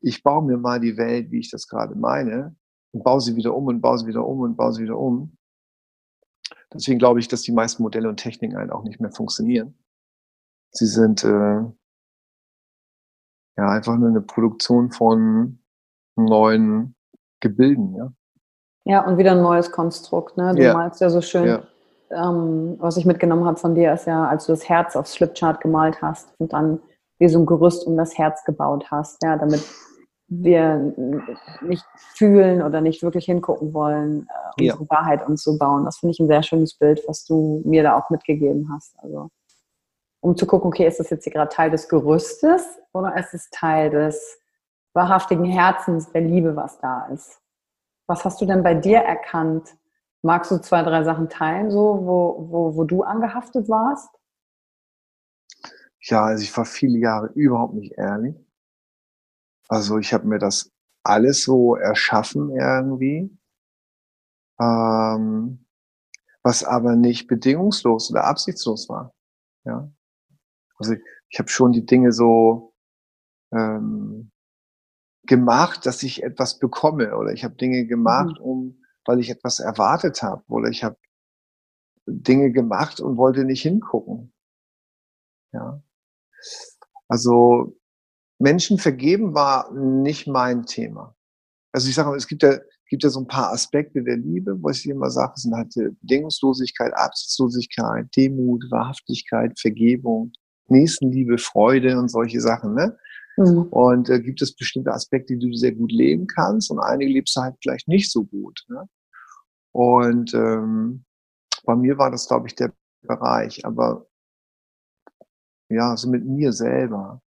[0.00, 2.56] ich baue mir mal die Welt, wie ich das gerade meine,
[2.90, 5.36] und baue sie wieder um und baue sie wieder um und baue sie wieder um.
[6.74, 9.78] Deswegen glaube ich, dass die meisten Modelle und Techniken halt auch nicht mehr funktionieren.
[10.72, 11.60] Sie sind äh,
[13.56, 15.60] ja einfach nur eine Produktion von
[16.16, 16.96] neuen
[17.38, 18.12] Gebilden, ja.
[18.84, 20.52] Ja, und wieder ein neues Konstrukt, ne?
[20.56, 20.72] Du ja.
[20.72, 21.46] malst ja so schön.
[21.46, 21.62] Ja.
[22.10, 25.60] Ähm, was ich mitgenommen habe von dir, ist ja, als du das Herz aufs Flipchart
[25.60, 26.80] gemalt hast und dann
[27.18, 29.62] wie so ein Gerüst um das Herz gebaut hast, ja, damit
[30.28, 30.94] wir
[31.62, 34.90] nicht fühlen oder nicht wirklich hingucken wollen, äh, unsere ja.
[34.90, 35.84] Wahrheit uns zu bauen.
[35.84, 38.94] Das finde ich ein sehr schönes Bild, was du mir da auch mitgegeben hast.
[38.98, 39.30] Also,
[40.20, 43.48] um zu gucken, okay, ist das jetzt hier gerade Teil des Gerüstes oder ist es
[43.50, 44.38] Teil des
[44.92, 47.40] wahrhaftigen Herzens, der Liebe, was da ist?
[48.06, 49.76] Was hast du denn bei dir erkannt?
[50.22, 54.10] Magst du zwei, drei Sachen teilen, so, wo, wo, wo du angehaftet warst?
[56.00, 58.34] Ja, also ich war viele Jahre überhaupt nicht ehrlich.
[59.68, 63.36] Also ich habe mir das alles so erschaffen irgendwie,
[64.60, 65.66] ähm,
[66.42, 69.14] was aber nicht bedingungslos oder absichtslos war.
[69.64, 69.90] Ja,
[70.76, 72.74] also ich, ich habe schon die Dinge so
[73.52, 74.30] ähm,
[75.24, 78.44] gemacht, dass ich etwas bekomme oder ich habe Dinge gemacht, mhm.
[78.44, 80.96] um, weil ich etwas erwartet habe oder ich habe
[82.06, 84.32] Dinge gemacht und wollte nicht hingucken.
[85.52, 85.82] Ja,
[87.08, 87.76] also
[88.38, 91.16] Menschen vergeben war nicht mein Thema.
[91.72, 94.62] Also ich sage mal, es gibt ja, gibt ja so ein paar Aspekte der Liebe,
[94.62, 100.32] wo ich immer sage, es sind halt Bedingungslosigkeit, Absichtslosigkeit, Demut, Wahrhaftigkeit, Vergebung,
[100.68, 102.74] Nächstenliebe, Freude und solche Sachen.
[102.74, 102.96] Ne?
[103.38, 103.62] Mhm.
[103.70, 107.36] Und äh, gibt es bestimmte Aspekte, die du sehr gut leben kannst und einige lebst
[107.36, 108.64] du halt vielleicht nicht so gut.
[108.68, 108.88] Ne?
[109.72, 111.04] Und ähm,
[111.64, 113.64] bei mir war das, glaube ich, der Bereich.
[113.64, 114.06] Aber
[115.70, 117.20] ja, so mit mir selber.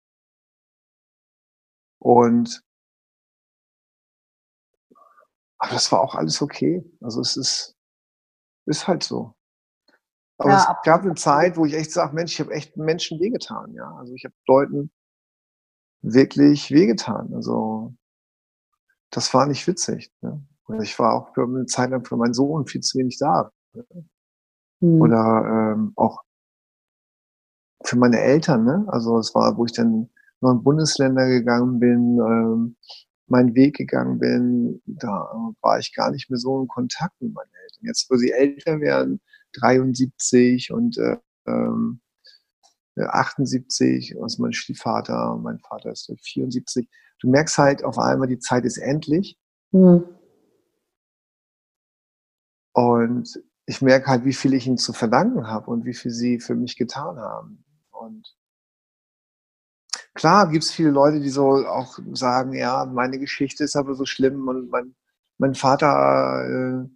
[1.99, 2.63] Und
[5.59, 6.83] aber das war auch alles okay.
[7.01, 7.77] Also es ist,
[8.65, 9.35] ist halt so.
[10.37, 13.19] Aber ja, es gab eine Zeit, wo ich echt sage, Mensch, ich habe echt Menschen
[13.19, 13.93] wehgetan, ja.
[13.97, 14.89] Also ich habe Leuten
[16.01, 17.33] wirklich wehgetan.
[17.33, 17.93] Also
[19.11, 20.13] das war nicht witzig.
[20.21, 20.41] Ne?
[20.69, 23.51] Und ich war auch für eine Zeit lang für meinen Sohn viel zu wenig da.
[23.73, 23.85] Ne?
[24.81, 25.01] Hm.
[25.01, 26.21] Oder ähm, auch
[27.83, 28.85] für meine Eltern, ne?
[28.87, 30.09] Also es war, wo ich dann
[30.41, 32.75] noch in Bundesländer gegangen bin, ähm,
[33.27, 35.29] meinen Weg gegangen bin, da
[35.61, 37.85] war ich gar nicht mehr so in Kontakt mit meinen Eltern.
[37.85, 39.21] Jetzt, wo sie älter werden,
[39.53, 42.01] 73 und äh, ähm,
[42.95, 46.89] 78, also mein Stiefvater, mein Vater ist 74.
[47.21, 49.37] Du merkst halt auf einmal, die Zeit ist endlich.
[49.71, 50.03] Mhm.
[52.79, 56.39] Und ich merke halt, wie viel ich ihnen zu verdanken habe und wie viel sie
[56.39, 57.65] für mich getan haben.
[57.91, 58.37] Und
[60.13, 64.05] klar gibt es viele Leute, die so auch sagen, ja, meine Geschichte ist aber so
[64.05, 64.95] schlimm und mein,
[65.39, 66.89] mein Vater äh,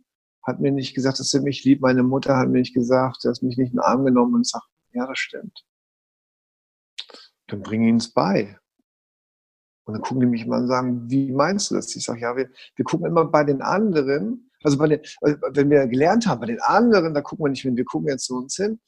[0.43, 3.43] hat mir nicht gesagt, dass er mich liebt, meine Mutter hat mir nicht gesagt, hat
[3.43, 5.65] mich nicht in den Arm genommen und sagt, ja, das stimmt.
[7.47, 8.57] Dann bringe ihnen es bei.
[9.83, 11.93] Und dann gucken die mich mal und sagen, wie meinst du das?
[11.93, 16.25] Ich sage, ja, wir, wir gucken immer bei den anderen, also den, wenn wir gelernt
[16.25, 18.79] haben, bei den anderen, da gucken wir nicht hin, wir gucken jetzt zu uns hin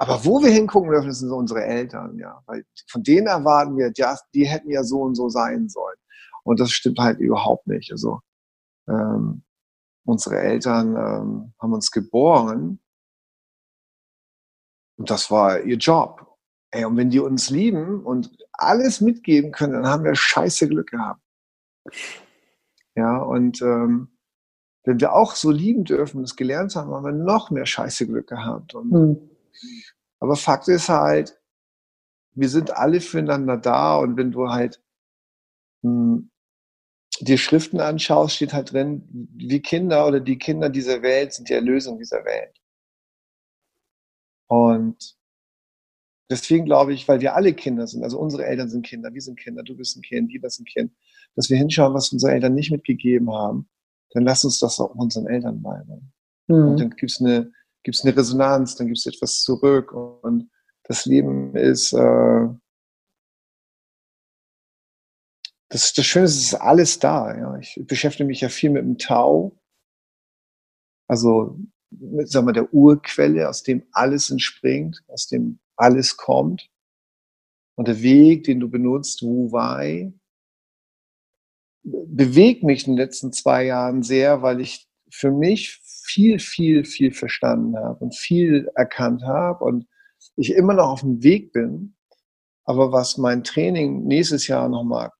[0.00, 2.42] aber wo wir hingucken dürfen, sind unsere Eltern, ja.
[2.46, 5.98] Weil von denen erwarten wir, ja, die hätten ja so und so sein sollen.
[6.42, 7.92] Und das stimmt halt überhaupt nicht.
[7.92, 8.20] Also
[8.88, 9.42] ähm,
[10.06, 12.80] unsere Eltern ähm, haben uns geboren
[14.96, 16.38] und das war ihr Job.
[16.70, 20.92] Ey, und wenn die uns lieben und alles mitgeben können, dann haben wir scheiße Glück
[20.92, 21.20] gehabt.
[22.94, 24.16] Ja, und ähm,
[24.84, 28.06] wenn wir auch so lieben dürfen und es gelernt haben, haben wir noch mehr scheiße
[28.06, 28.74] Glück gehabt.
[28.74, 29.30] Und mhm
[30.20, 31.40] aber Fakt ist halt,
[32.34, 34.80] wir sind alle füreinander da und wenn du halt
[35.82, 36.30] hm,
[37.20, 41.54] dir Schriften anschaust, steht halt drin, wir Kinder oder die Kinder dieser Welt sind die
[41.54, 42.54] Erlösung dieser Welt.
[44.46, 45.16] Und
[46.30, 49.38] deswegen glaube ich, weil wir alle Kinder sind, also unsere Eltern sind Kinder, wir sind
[49.38, 50.92] Kinder, du bist ein Kind, die ist ein Kind,
[51.34, 53.68] dass wir hinschauen, was unsere Eltern nicht mitgegeben haben,
[54.12, 56.12] dann lass uns das auch unseren Eltern beibringen.
[56.48, 56.68] Mhm.
[56.68, 60.50] Und dann gibt es eine gibt es eine Resonanz, dann gibt es etwas zurück und
[60.84, 62.48] das Leben ist, äh,
[65.68, 67.36] das, das Schöne ist, es ist alles da.
[67.36, 67.56] Ja.
[67.58, 69.56] Ich beschäftige mich ja viel mit dem Tau,
[71.08, 71.58] also
[71.90, 76.70] mit sagen wir, der Urquelle, aus dem alles entspringt, aus dem alles kommt.
[77.76, 80.12] Und der Weg, den du benutzt, Wu Wei,
[81.82, 87.12] bewegt mich in den letzten zwei Jahren sehr, weil ich für mich viel, viel, viel
[87.12, 89.86] verstanden habe und viel erkannt habe und
[90.36, 91.96] ich immer noch auf dem Weg bin,
[92.64, 95.10] aber was mein Training nächstes Jahr nochmal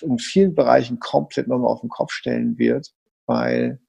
[0.00, 2.94] in vielen Bereichen komplett nochmal auf den Kopf stellen wird,
[3.26, 3.80] weil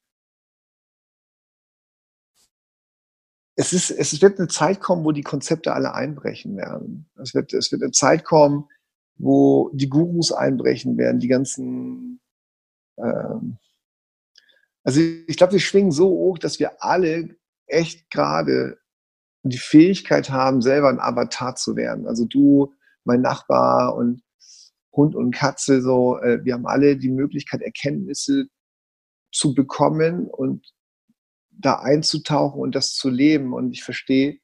[3.55, 7.09] es, ist, es wird eine Zeit kommen, wo die Konzepte alle einbrechen werden.
[7.21, 8.67] Es wird, es wird eine Zeit kommen,
[9.17, 12.19] wo die Gurus einbrechen werden, die ganzen.
[12.97, 13.57] Ähm,
[14.83, 18.77] also ich glaube, wir schwingen so hoch, dass wir alle echt gerade
[19.43, 22.07] die Fähigkeit haben, selber ein Avatar zu werden.
[22.07, 22.73] Also du,
[23.03, 24.21] mein Nachbar und
[24.91, 28.47] Hund und Katze, so, äh, wir haben alle die Möglichkeit, Erkenntnisse
[29.31, 30.73] zu bekommen und
[31.49, 33.53] da einzutauchen und das zu leben.
[33.53, 34.39] Und ich verstehe,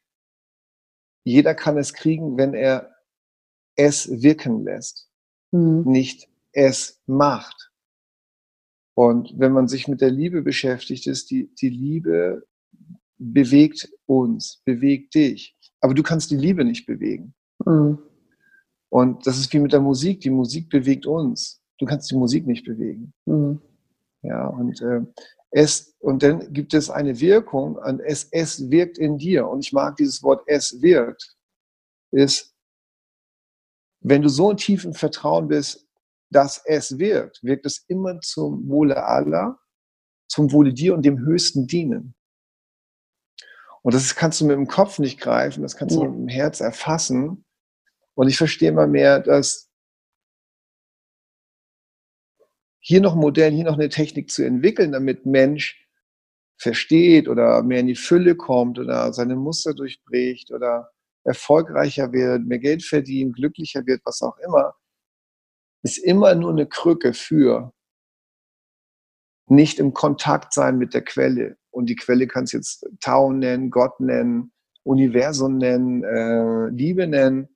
[1.23, 2.90] jeder kann es kriegen, wenn er
[3.81, 5.09] es wirken lässt,
[5.51, 5.83] mhm.
[5.85, 7.71] nicht es macht.
[8.93, 12.45] Und wenn man sich mit der Liebe beschäftigt, ist die, die Liebe
[13.17, 15.55] bewegt uns, bewegt dich.
[15.79, 17.33] Aber du kannst die Liebe nicht bewegen.
[17.65, 17.99] Mhm.
[18.89, 20.19] Und das ist wie mit der Musik.
[20.21, 21.61] Die Musik bewegt uns.
[21.79, 23.13] Du kannst die Musik nicht bewegen.
[23.25, 23.61] Mhm.
[24.21, 25.01] Ja, und äh,
[25.49, 29.47] es, und dann gibt es eine Wirkung, und es, es wirkt in dir.
[29.47, 31.35] Und ich mag dieses Wort es wirkt,
[32.11, 32.50] ist,
[34.01, 35.87] wenn du so in tiefem Vertrauen bist,
[36.29, 39.59] dass es wirkt, wirkt es immer zum Wohle aller,
[40.27, 42.15] zum Wohle dir und dem Höchsten dienen.
[43.83, 46.59] Und das kannst du mit dem Kopf nicht greifen, das kannst du mit dem Herz
[46.59, 47.45] erfassen.
[48.13, 49.69] Und ich verstehe immer mehr, dass
[52.79, 55.87] hier noch ein Modell, hier noch eine Technik zu entwickeln, damit Mensch
[56.57, 60.91] versteht oder mehr in die Fülle kommt oder seine Muster durchbricht oder
[61.23, 64.75] erfolgreicher wird, mehr Geld verdient, glücklicher wird, was auch immer,
[65.83, 67.73] ist immer nur eine Krücke für
[69.47, 71.57] nicht im Kontakt sein mit der Quelle.
[71.71, 74.51] Und die Quelle kannst jetzt Tau nennen, Gott nennen,
[74.83, 77.49] Universum nennen, äh, Liebe nennen.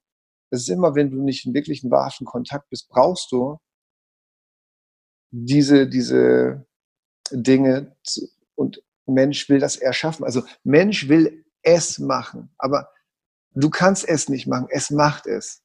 [0.51, 3.58] Das ist immer, wenn du nicht in wirklichen wahren Kontakt bist, brauchst du
[5.32, 6.65] diese, diese
[7.32, 10.23] Dinge zu, und Mensch will das erschaffen.
[10.23, 12.89] Also Mensch will es machen, aber
[13.56, 15.62] du kannst es nicht machen, es macht es.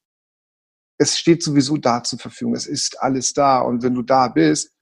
[0.98, 4.74] Es steht sowieso da zur Verfügung, es ist alles da und wenn du da bist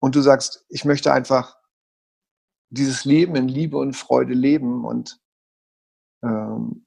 [0.00, 1.56] und du sagst, ich möchte einfach
[2.70, 5.18] dieses Leben in Liebe und Freude leben und
[6.22, 6.86] ähm,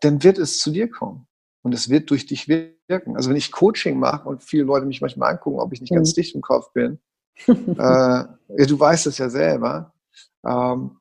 [0.00, 1.26] dann wird es zu dir kommen.
[1.62, 3.16] Und es wird durch dich wirken.
[3.16, 6.12] Also wenn ich Coaching mache und viele Leute mich manchmal angucken, ob ich nicht ganz
[6.12, 6.14] mhm.
[6.14, 7.00] dicht im Kopf bin,
[7.48, 9.92] äh, ja, du weißt es ja selber,
[10.46, 10.98] ähm,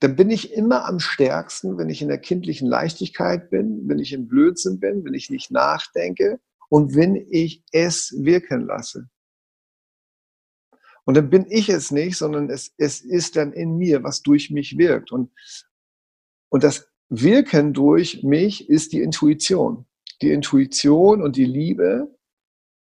[0.00, 4.12] dann bin ich immer am stärksten, wenn ich in der kindlichen Leichtigkeit bin, wenn ich
[4.12, 9.08] im Blödsinn bin, wenn ich nicht nachdenke und wenn ich es wirken lasse.
[11.04, 14.50] Und dann bin ich es nicht, sondern es, es ist dann in mir, was durch
[14.50, 15.10] mich wirkt.
[15.10, 15.32] Und,
[16.50, 19.86] und das Wirken durch mich ist die Intuition.
[20.20, 22.14] Die Intuition und die Liebe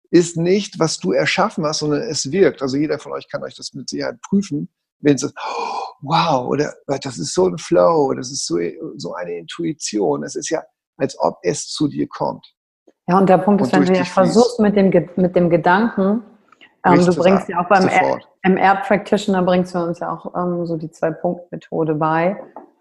[0.09, 2.61] ist nicht, was du erschaffen hast, sondern es wirkt.
[2.61, 6.73] Also jeder von euch kann euch das mit Sicherheit prüfen, wenn es oh, wow, oder
[6.87, 8.57] das ist so ein Flow, das ist so,
[8.95, 10.23] so eine Intuition.
[10.23, 10.63] Es ist ja,
[10.97, 12.45] als ob es zu dir kommt.
[13.07, 16.23] Ja, und der Punkt ist, wenn du ja versuchst mit dem, mit dem Gedanken,
[16.85, 17.89] ähm, du bringst ja auch beim
[18.43, 22.37] MR Practitioner bringst du uns ja auch ähm, so die Zwei-Punkt-Methode bei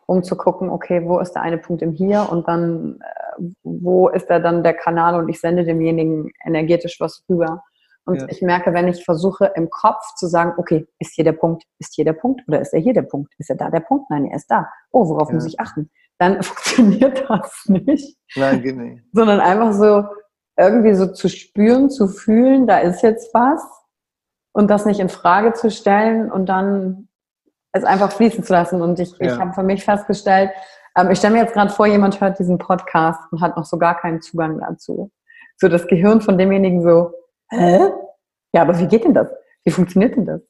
[0.06, 4.08] um zu gucken, okay, wo ist der eine Punkt im Hier und dann, äh, wo
[4.08, 7.64] ist da dann der Kanal und ich sende demjenigen energetisch was rüber.
[8.06, 8.26] Und ja.
[8.28, 11.94] ich merke, wenn ich versuche im Kopf zu sagen, okay, ist hier der Punkt, ist
[11.94, 13.34] hier der Punkt oder ist er hier der Punkt?
[13.38, 14.08] Ist er da der Punkt?
[14.10, 14.68] Nein, er ist da.
[14.92, 15.34] Oh, worauf ja.
[15.34, 15.90] muss ich achten?
[16.18, 18.16] Dann funktioniert das nicht.
[18.36, 19.04] Nein, geht nicht.
[19.12, 20.04] Sondern einfach so
[20.56, 23.62] irgendwie so zu spüren, zu fühlen, da ist jetzt was
[24.52, 27.08] und das nicht in Frage zu stellen und dann
[27.72, 28.80] es einfach fließen zu lassen.
[28.80, 29.32] Und ich, ja.
[29.32, 30.50] ich habe für mich festgestellt,
[30.96, 33.78] ähm, ich stelle mir jetzt gerade vor, jemand hört diesen Podcast und hat noch so
[33.78, 35.10] gar keinen Zugang dazu.
[35.56, 37.12] So das Gehirn von demjenigen so,
[37.50, 37.90] hä?
[38.52, 39.28] Ja, aber wie geht denn das?
[39.64, 40.40] Wie funktioniert denn das?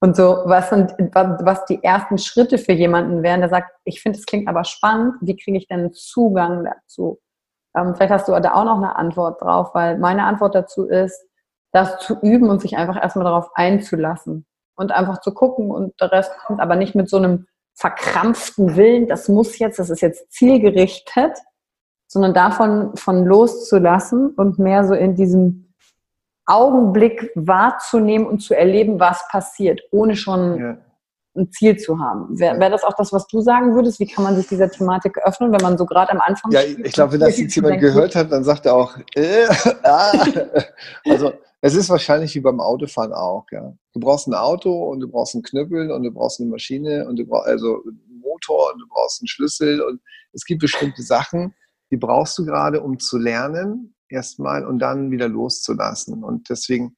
[0.00, 4.18] Und so, was sind, was die ersten Schritte für jemanden wären, der sagt, ich finde,
[4.18, 7.18] es klingt aber spannend, wie kriege ich denn Zugang dazu?
[7.76, 11.26] Ähm, vielleicht hast du da auch noch eine Antwort drauf, weil meine Antwort dazu ist,
[11.72, 14.46] das zu üben und sich einfach erstmal darauf einzulassen
[14.76, 19.06] und einfach zu gucken und der Rest kommt aber nicht mit so einem verkrampften Willen,
[19.06, 21.38] das muss jetzt, das ist jetzt zielgerichtet,
[22.06, 25.65] sondern davon von loszulassen und mehr so in diesem
[26.46, 30.78] Augenblick wahrzunehmen und zu erleben, was passiert, ohne schon ja.
[31.36, 32.38] ein Ziel zu haben.
[32.38, 33.98] Wäre wär das auch das, was du sagen würdest?
[34.00, 36.92] Wie kann man sich dieser Thematik öffnen, wenn man so gerade am Anfang Ja, ich
[36.92, 39.46] glaube, wenn das jetzt jemand gehört hat, dann sagt er auch, äh,
[39.82, 40.12] ah.
[41.04, 43.72] also Es ist wahrscheinlich wie beim Autofahren auch, ja.
[43.92, 47.18] Du brauchst ein Auto und du brauchst einen Knüppel und du brauchst eine Maschine und
[47.18, 50.00] du brauchst also einen Motor und du brauchst einen Schlüssel und
[50.32, 51.54] es gibt bestimmte Sachen,
[51.90, 56.22] die brauchst du gerade, um zu lernen, erstmal und dann wieder loszulassen.
[56.22, 56.96] Und deswegen,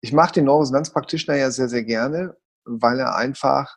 [0.00, 3.76] ich mache den Neuroresonanzpraktitioner ja sehr, sehr gerne, weil er einfach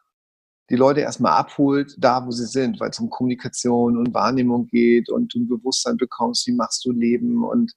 [0.70, 5.10] die Leute erstmal abholt, da wo sie sind, weil es um Kommunikation und Wahrnehmung geht
[5.10, 7.74] und du ein Bewusstsein bekommst, wie machst du Leben und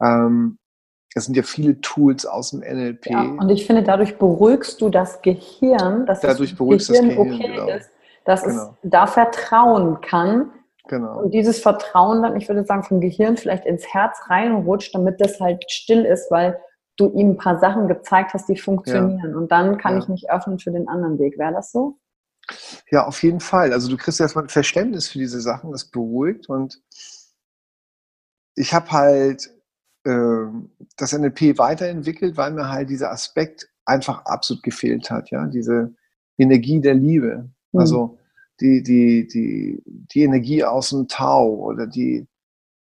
[0.00, 0.58] ähm,
[1.14, 3.06] es sind ja viele Tools aus dem NLP.
[3.06, 7.18] Ja, und ich finde, dadurch beruhigst du das Gehirn, dass dadurch das Gehirn, das Gehirn
[7.18, 7.68] okay genau.
[7.68, 7.90] ist,
[8.24, 8.76] dass genau.
[8.82, 10.52] es da vertrauen kann.
[10.88, 11.20] Genau.
[11.22, 15.40] Und dieses Vertrauen dann, ich würde sagen, vom Gehirn vielleicht ins Herz reinrutscht, damit das
[15.40, 16.58] halt still ist, weil
[16.96, 19.32] du ihm ein paar Sachen gezeigt hast, die funktionieren.
[19.32, 19.38] Ja.
[19.38, 19.98] Und dann kann ja.
[20.00, 21.38] ich mich öffnen für den anderen Weg.
[21.38, 21.98] Wäre das so?
[22.90, 23.72] Ja, auf jeden Fall.
[23.72, 26.48] Also du kriegst erstmal ein Verständnis für diese Sachen, das beruhigt.
[26.48, 26.82] Und
[28.54, 29.50] ich habe halt
[30.04, 30.46] äh,
[30.96, 35.30] das NLP weiterentwickelt, weil mir halt dieser Aspekt einfach absolut gefehlt hat.
[35.30, 35.94] Ja, diese
[36.38, 37.50] Energie der Liebe.
[37.72, 37.80] Mhm.
[37.80, 38.18] Also
[38.60, 42.28] die, die, die, die Energie aus dem Tau oder die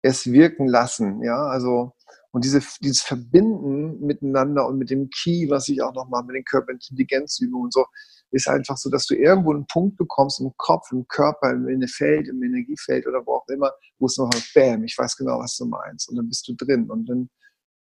[0.01, 1.21] es wirken lassen.
[1.23, 1.93] Ja, also
[2.31, 6.35] und diese, dieses Verbinden miteinander und mit dem Key, was ich auch noch mal mit
[6.35, 7.85] den Körperintelligenzübungen und so,
[8.31, 12.27] ist einfach so, dass du irgendwo einen Punkt bekommst im Kopf, im Körper, im Feld,
[12.27, 15.65] im Energiefeld oder wo auch immer, wo es noch Bam, ich weiß genau, was du
[15.65, 16.09] meinst.
[16.09, 17.29] Und dann bist du drin und dann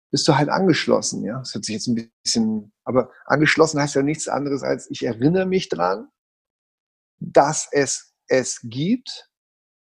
[0.10, 1.40] bist du halt angeschlossen, ja.
[1.40, 5.46] Das hört sich jetzt ein bisschen, aber angeschlossen heißt ja nichts anderes als, ich erinnere
[5.46, 6.08] mich dran,
[7.22, 9.30] dass es es gibt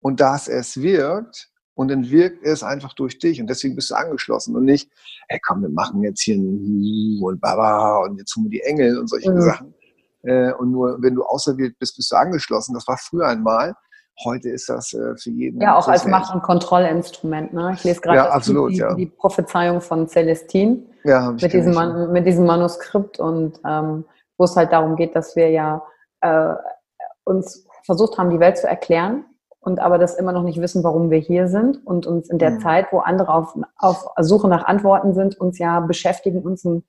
[0.00, 3.94] und dass es wirkt und dann wirkt es einfach durch dich und deswegen bist du
[3.94, 4.90] angeschlossen und nicht,
[5.28, 8.98] hey komm, wir machen jetzt hier ein und Baba und jetzt tun wir die Engel
[8.98, 9.40] und solche mhm.
[9.40, 9.74] Sachen,
[10.22, 12.74] äh, und nur wenn du auserwählt bist, bist du angeschlossen.
[12.74, 13.74] Das war früher einmal.
[14.24, 15.60] Heute ist das äh, für jeden.
[15.60, 17.52] Ja, auch als Macht- und Kontrollinstrument.
[17.52, 17.72] Ne?
[17.74, 18.94] Ich lese gerade ja, die, ja.
[18.94, 24.04] die, Prophezeiung von Celestine ja, mit, diesem Man mit diesem Manuskript und ähm,
[24.36, 25.82] wo es halt darum geht, dass wir ja
[26.20, 26.54] äh,
[27.28, 29.24] uns versucht haben, die Welt zu erklären
[29.60, 32.52] und aber das immer noch nicht wissen, warum wir hier sind und uns in der
[32.52, 32.60] mhm.
[32.60, 36.84] Zeit, wo andere auf, auf Suche nach Antworten sind, uns ja beschäftigen, uns ein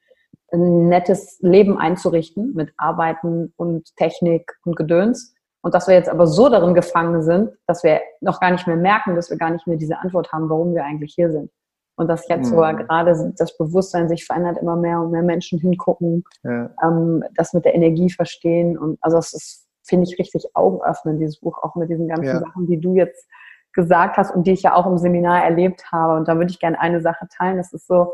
[0.51, 5.35] ein nettes Leben einzurichten mit Arbeiten und Technik und Gedöns.
[5.61, 8.77] Und dass wir jetzt aber so darin gefangen sind, dass wir noch gar nicht mehr
[8.77, 11.51] merken, dass wir gar nicht mehr diese Antwort haben, warum wir eigentlich hier sind.
[11.97, 12.51] Und dass jetzt mhm.
[12.51, 16.69] sogar gerade das Bewusstsein sich verändert, immer mehr und mehr Menschen hingucken, ja.
[16.81, 18.77] ähm, das mit der Energie verstehen.
[18.77, 22.39] Und also das ist, finde ich, richtig augenöffnend, dieses Buch, auch mit diesen ganzen ja.
[22.39, 23.27] Sachen, die du jetzt
[23.73, 26.15] gesagt hast und die ich ja auch im Seminar erlebt habe.
[26.15, 27.57] Und da würde ich gerne eine Sache teilen.
[27.57, 28.13] Das ist so,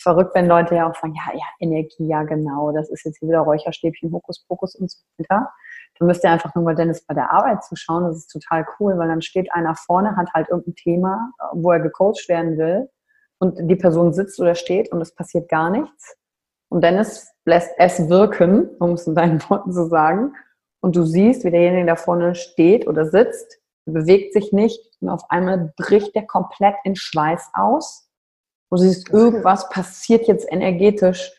[0.00, 3.28] verrückt, wenn Leute ja auch sagen, ja, ja, Energie, ja genau, das ist jetzt hier
[3.28, 5.50] wieder Räucherstäbchen, Hokuspokus und so weiter.
[5.98, 8.98] Dann müsst ihr einfach nur mal Dennis bei der Arbeit zuschauen, das ist total cool,
[8.98, 12.88] weil dann steht einer vorne, hat halt irgendein Thema, wo er gecoacht werden will
[13.38, 16.16] und die Person sitzt oder steht und es passiert gar nichts.
[16.68, 20.34] Und Dennis lässt es wirken, um es in deinen Worten zu sagen.
[20.84, 25.22] Und du siehst, wie derjenige da vorne steht oder sitzt, bewegt sich nicht und auf
[25.30, 28.04] einmal bricht der komplett in Schweiß aus
[28.74, 31.30] wo du siehst, irgendwas passiert jetzt energetisch.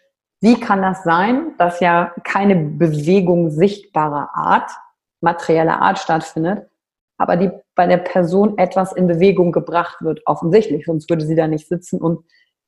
[0.41, 4.71] Wie kann das sein, dass ja keine Bewegung sichtbarer Art,
[5.19, 6.69] materieller Art stattfindet,
[7.17, 11.47] aber die bei der Person etwas in Bewegung gebracht wird, offensichtlich, sonst würde sie da
[11.47, 12.23] nicht sitzen und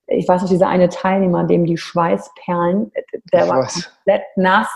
[0.06, 2.92] ich weiß noch, dieser eine Teilnehmer, dem die Schweißperlen,
[3.32, 3.90] der ich war weiß.
[3.94, 4.68] komplett nass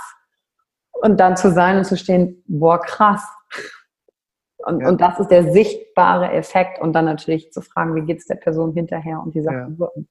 [1.03, 3.23] und dann zu sein und zu stehen, boah, krass,
[4.65, 4.89] und, ja.
[4.89, 6.81] und das ist der sichtbare Effekt.
[6.81, 9.79] Und dann natürlich zu fragen, wie geht es der Person hinterher und die Sachen ja.
[9.79, 10.09] wirken.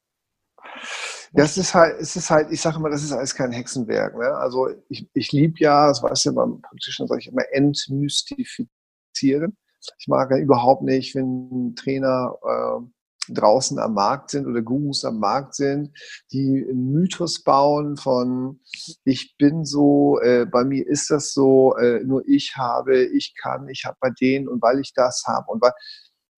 [1.33, 4.17] Das ist halt, es ist halt, ich sage immer, das ist alles kein Hexenwerk.
[4.17, 4.35] Ne?
[4.35, 9.55] Also ich, ich liebe ja, das weiß ja beim Politischen, sage ich immer, entmystifizieren.
[9.97, 12.81] Ich mag ja überhaupt nicht, wenn ein Trainer äh,
[13.29, 15.91] draußen am Markt sind oder Gurus am Markt sind,
[16.31, 18.59] die einen Mythos bauen von
[19.03, 23.67] ich bin so, äh, bei mir ist das so, äh, nur ich habe, ich kann,
[23.69, 25.73] ich habe bei denen und weil ich das habe und weil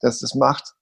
[0.02, 0.74] das, das macht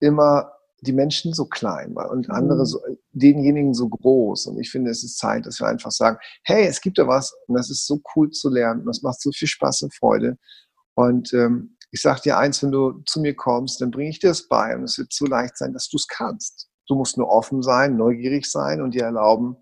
[0.00, 0.50] immer
[0.80, 2.66] die Menschen so klein und andere mhm.
[2.66, 2.80] so,
[3.12, 4.46] denjenigen so groß.
[4.46, 7.32] Und ich finde, es ist Zeit, dass wir einfach sagen, hey, es gibt da was
[7.46, 10.36] und das ist so cool zu lernen und das macht so viel Spaß und Freude.
[10.94, 14.30] Und ähm, ich sage dir eins, wenn du zu mir kommst, dann bringe ich dir
[14.30, 16.68] es bei und es wird so leicht sein, dass du es kannst.
[16.88, 19.56] Du musst nur offen sein, neugierig sein und dir erlauben,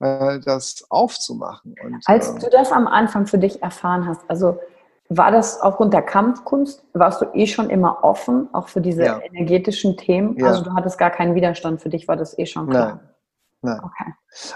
[0.00, 1.76] äh, das aufzumachen.
[1.84, 4.58] Und, Als äh, du das am Anfang für dich erfahren hast, also
[5.08, 9.20] war das aufgrund der Kampfkunst, warst du eh schon immer offen, auch für diese ja.
[9.20, 10.36] energetischen Themen?
[10.36, 10.48] Ja.
[10.48, 12.96] Also du hattest gar keinen Widerstand, für dich war das eh schon klar?
[12.96, 13.00] Nein,
[13.62, 13.80] Nein.
[13.82, 14.12] Okay.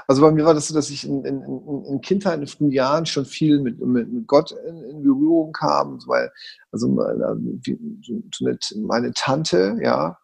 [0.07, 3.05] Also bei mir war das so, dass ich in, in, in Kindheit, in frühen Jahren
[3.05, 6.31] schon viel mit, mit Gott in, in Berührung kam, weil
[6.71, 7.37] also meine,
[8.77, 10.19] meine Tante, ja,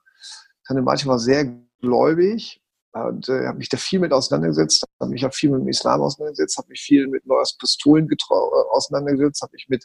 [0.67, 1.47] Tante manchmal sehr
[1.81, 2.63] gläubig
[2.93, 6.01] und äh, habe mich da viel mit auseinandergesetzt, habe mich auch viel mit dem Islam
[6.01, 8.17] auseinandergesetzt, habe mich viel mit Neues Pistolen äh,
[8.71, 9.85] auseinandergesetzt, habe mich mit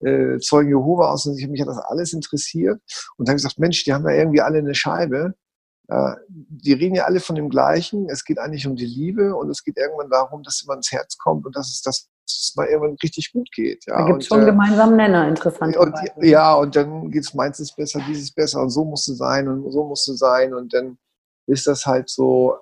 [0.00, 2.80] äh, Zeugen Jehova auseinandergesetzt, mich hat das alles interessiert
[3.16, 5.45] und habe gesagt, Mensch, die haben ja irgendwie alle eine Scheibe, äh,
[5.88, 9.62] die reden ja alle von dem Gleichen, es geht eigentlich um die Liebe und es
[9.62, 12.66] geht irgendwann darum, dass man ins Herz kommt und dass es das dass es mal
[12.66, 13.84] irgendwann richtig gut geht.
[13.86, 13.98] Ja.
[13.98, 15.76] Da gibt es schon äh, gemeinsamen Nenner, interessant.
[15.76, 19.46] Und, ja, und dann geht es ist besser, dieses besser und so musst du sein
[19.48, 20.98] und so musst du sein und dann
[21.46, 22.56] ist das halt so,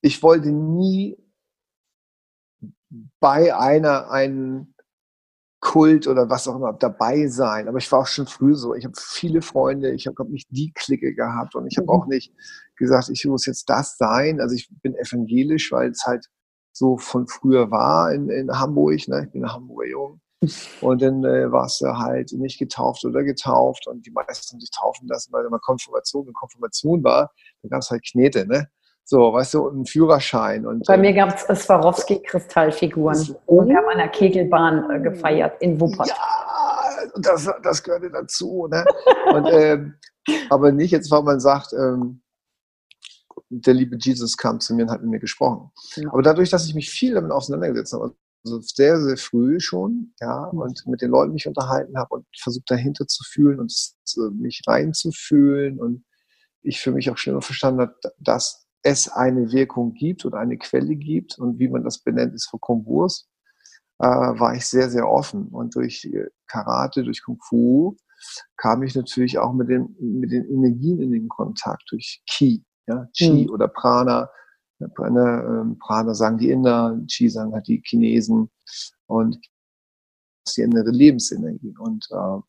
[0.00, 1.18] ich wollte nie
[3.18, 4.71] bei einer, einen
[5.62, 7.68] Kult oder was auch immer dabei sein.
[7.68, 8.74] Aber ich war auch schon früh so.
[8.74, 11.90] Ich habe viele Freunde, ich habe nicht die Clique gehabt und ich habe mhm.
[11.90, 12.34] auch nicht
[12.76, 14.40] gesagt, ich muss jetzt das sein.
[14.40, 16.26] Also ich bin evangelisch, weil es halt
[16.72, 19.06] so von früher war in, in Hamburg.
[19.06, 19.24] Ne?
[19.26, 20.20] Ich bin Hamburger Jung.
[20.80, 24.72] Und dann äh, warst du halt nicht getauft oder getauft und die meisten haben sich
[24.72, 27.30] taufen lassen, weil immer Konfirmation und Konfirmation war.
[27.62, 28.66] Da gab es halt Knete, ne?
[29.04, 30.66] So, weißt du, einen Führerschein.
[30.66, 33.36] Und, Bei äh, mir gab es Swarovski-Kristallfiguren.
[33.46, 36.08] Und wir haben an der Kegelbahn äh, gefeiert in Wuppertal.
[36.08, 38.68] Ja, das, das gehörte dazu.
[38.70, 38.84] Ne?
[39.34, 39.94] und, ähm,
[40.50, 42.22] aber nicht jetzt, weil man sagt, ähm,
[43.50, 45.70] der liebe Jesus kam zu mir und hat mit mir gesprochen.
[45.96, 46.08] Ja.
[46.10, 50.50] Aber dadurch, dass ich mich viel damit auseinandergesetzt habe, also sehr, sehr früh schon, ja,
[50.52, 50.60] mhm.
[50.60, 53.72] und mit den Leuten mich unterhalten habe und versucht dahinter zu fühlen und
[54.40, 56.04] mich reinzufühlen und
[56.62, 60.96] ich für mich auch schlimmer verstanden habe, dass es eine Wirkung gibt und eine Quelle
[60.96, 63.28] gibt und wie man das benennt, ist vollkommen Wurst,
[63.98, 65.48] äh, war ich sehr, sehr offen.
[65.48, 66.08] Und durch
[66.46, 67.96] Karate, durch Kung Fu
[68.56, 73.06] kam ich natürlich auch mit den, mit den Energien in den Kontakt, durch Ki, ja,
[73.12, 73.50] Chi mhm.
[73.50, 74.28] oder Prana.
[74.78, 78.50] Ne, Prana sagen die Inder, Chi sagen halt die Chinesen
[79.06, 79.38] und
[80.56, 81.74] die innere Lebensenergie.
[81.78, 82.40] Und äh,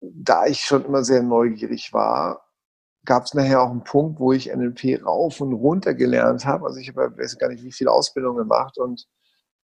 [0.00, 2.47] da ich schon immer sehr neugierig war,
[3.08, 6.66] gab es nachher auch einen Punkt, wo ich NLP rauf und runter gelernt habe.
[6.66, 9.06] Also ich habe, weiß gar nicht, wie viele Ausbildungen gemacht und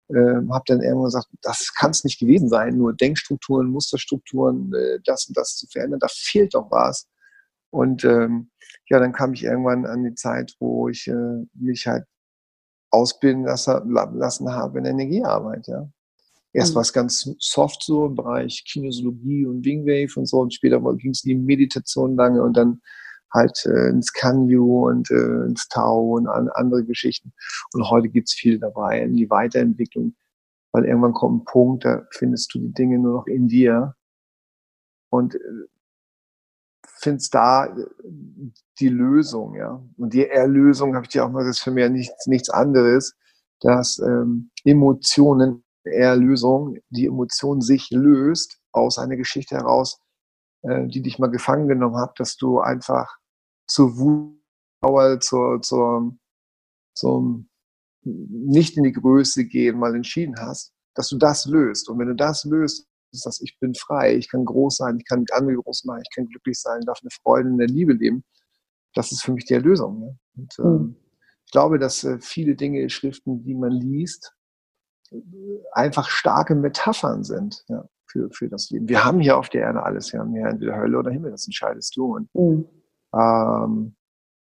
[0.07, 0.15] äh,
[0.49, 5.27] habe dann irgendwann gesagt, das kann es nicht gewesen sein, nur Denkstrukturen, Musterstrukturen, äh, das
[5.27, 7.07] und das zu verändern, da fehlt doch was.
[7.69, 8.49] Und ähm,
[8.87, 12.05] ja, dann kam ich irgendwann an die Zeit, wo ich äh, mich halt
[12.89, 15.87] ausbilden lassen, lassen habe in Energiearbeit, ja.
[16.51, 16.75] Erst mhm.
[16.77, 21.11] war es ganz soft so im Bereich Kinesiologie und Wingwave und so und später ging
[21.11, 22.81] es in die Meditation lange und dann
[23.33, 27.33] halt äh, ins Kanyu und äh, ins Tau und an andere Geschichten.
[27.73, 30.15] Und heute gibt's viel dabei in die Weiterentwicklung,
[30.71, 33.95] weil irgendwann kommt ein Punkt, da findest du die Dinge nur noch in dir
[35.09, 35.39] und äh,
[36.99, 37.85] findest da äh,
[38.79, 39.81] die Lösung, ja.
[39.97, 43.15] Und die Erlösung, habe ich dir auch mal gesagt, ist für mich nichts, nichts anderes,
[43.61, 49.99] dass ähm, Emotionen, Erlösung, die Emotion sich löst aus einer Geschichte heraus,
[50.61, 53.17] äh, die dich mal gefangen genommen hat, dass du einfach
[53.67, 56.15] zur Wut, zur, zur,
[56.93, 57.49] zum
[58.03, 61.89] nicht in die Größe gehen mal entschieden hast, dass du das löst.
[61.89, 65.05] Und wenn du das löst, ist das, ich bin frei, ich kann groß sein, ich
[65.05, 67.93] kann mit anderen groß machen, ich kann glücklich sein, darf eine Freude in der Liebe
[67.93, 68.23] leben.
[68.93, 69.99] Das ist für mich die Erlösung.
[69.99, 70.19] Ne?
[70.37, 70.95] Und, ähm, mhm.
[71.45, 74.35] Ich glaube, dass äh, viele Dinge, Schriften, die man liest,
[75.71, 78.89] einfach starke Metaphern sind ja, für, für das Leben.
[78.89, 80.11] Wir haben hier auf der Erde alles.
[80.11, 82.15] Wir haben hier entweder Hölle oder Himmel, das entscheidest du.
[82.15, 82.65] Und mhm.
[83.13, 83.95] ähm,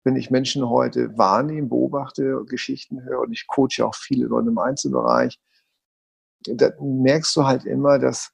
[0.05, 4.59] wenn ich Menschen heute wahrnehme, beobachte, Geschichten höre und ich coache auch viele Leute im
[4.59, 5.39] Einzelbereich,
[6.45, 8.33] da merkst du halt immer, dass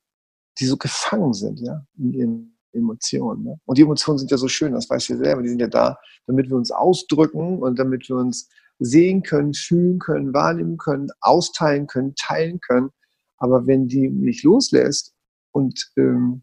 [0.58, 3.44] die so gefangen sind, ja, in ihren Emotionen.
[3.44, 3.60] Ne?
[3.64, 5.68] Und die Emotionen sind ja so schön, das weißt du ja selber, die sind ja
[5.68, 8.48] da, damit wir uns ausdrücken und damit wir uns
[8.78, 12.90] sehen können, fühlen können, wahrnehmen können, austeilen können, teilen können.
[13.39, 15.14] Aber wenn die nicht loslässt
[15.53, 16.43] und ähm,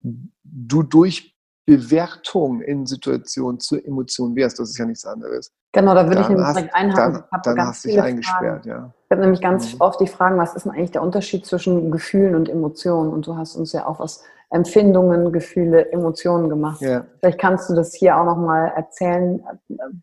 [0.00, 5.52] du durch Bewertung in Situationen zur Emotion wärst, das ist ja nichts anderes.
[5.72, 7.24] Genau, da würde ich nämlich direkt einhaken.
[7.30, 8.68] Dann, dann hast du dich eingesperrt, Fragen.
[8.68, 8.92] ja.
[9.04, 9.80] Ich habe nämlich ganz mhm.
[9.80, 13.10] oft die Fragen, was ist denn eigentlich der Unterschied zwischen Gefühlen und Emotionen?
[13.10, 14.22] Und du hast uns ja auch was
[14.52, 16.82] Empfindungen, Gefühle, Emotionen gemacht.
[16.82, 17.06] Ja.
[17.20, 19.42] Vielleicht kannst du das hier auch nochmal erzählen,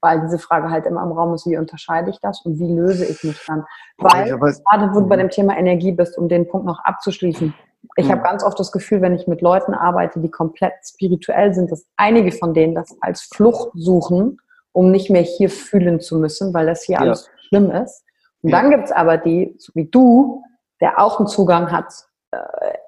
[0.01, 3.05] weil diese Frage halt immer im Raum ist, wie unterscheide ich das und wie löse
[3.05, 3.63] ich mich dann?
[3.99, 5.21] Weil, ja, gerade wo du bei mhm.
[5.21, 7.53] dem Thema Energie bist, um den Punkt noch abzuschließen,
[7.95, 8.11] ich mhm.
[8.11, 11.85] habe ganz oft das Gefühl, wenn ich mit Leuten arbeite, die komplett spirituell sind, dass
[11.95, 14.39] einige von denen das als Flucht suchen,
[14.71, 17.01] um nicht mehr hier fühlen zu müssen, weil das hier ja.
[17.01, 18.03] alles schlimm ist.
[18.41, 18.61] Und ja.
[18.61, 20.43] dann gibt's aber die, so wie du,
[20.81, 21.93] der auch einen Zugang hat,
[22.31, 22.37] äh,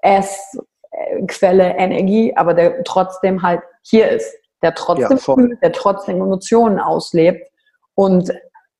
[0.02, 0.24] äh,
[1.28, 6.80] Quelle, Energie, aber der trotzdem halt hier ist, der trotzdem ja, fühlt, der trotzdem Emotionen
[6.80, 7.48] auslebt
[7.96, 8.32] und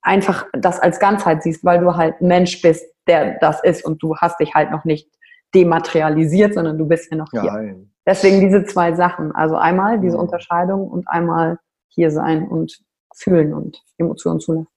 [0.02, 4.02] einfach das als Ganzheit siehst, weil du halt ein Mensch bist, der das ist und
[4.02, 5.08] du hast dich halt noch nicht
[5.54, 7.76] dematerialisiert, sondern du bist ja noch hier.
[8.06, 9.32] Deswegen diese zwei Sachen.
[9.32, 10.22] Also einmal diese mhm.
[10.22, 11.58] Unterscheidung und einmal
[11.88, 12.80] hier sein und
[13.14, 14.68] fühlen und Emotionen zulassen?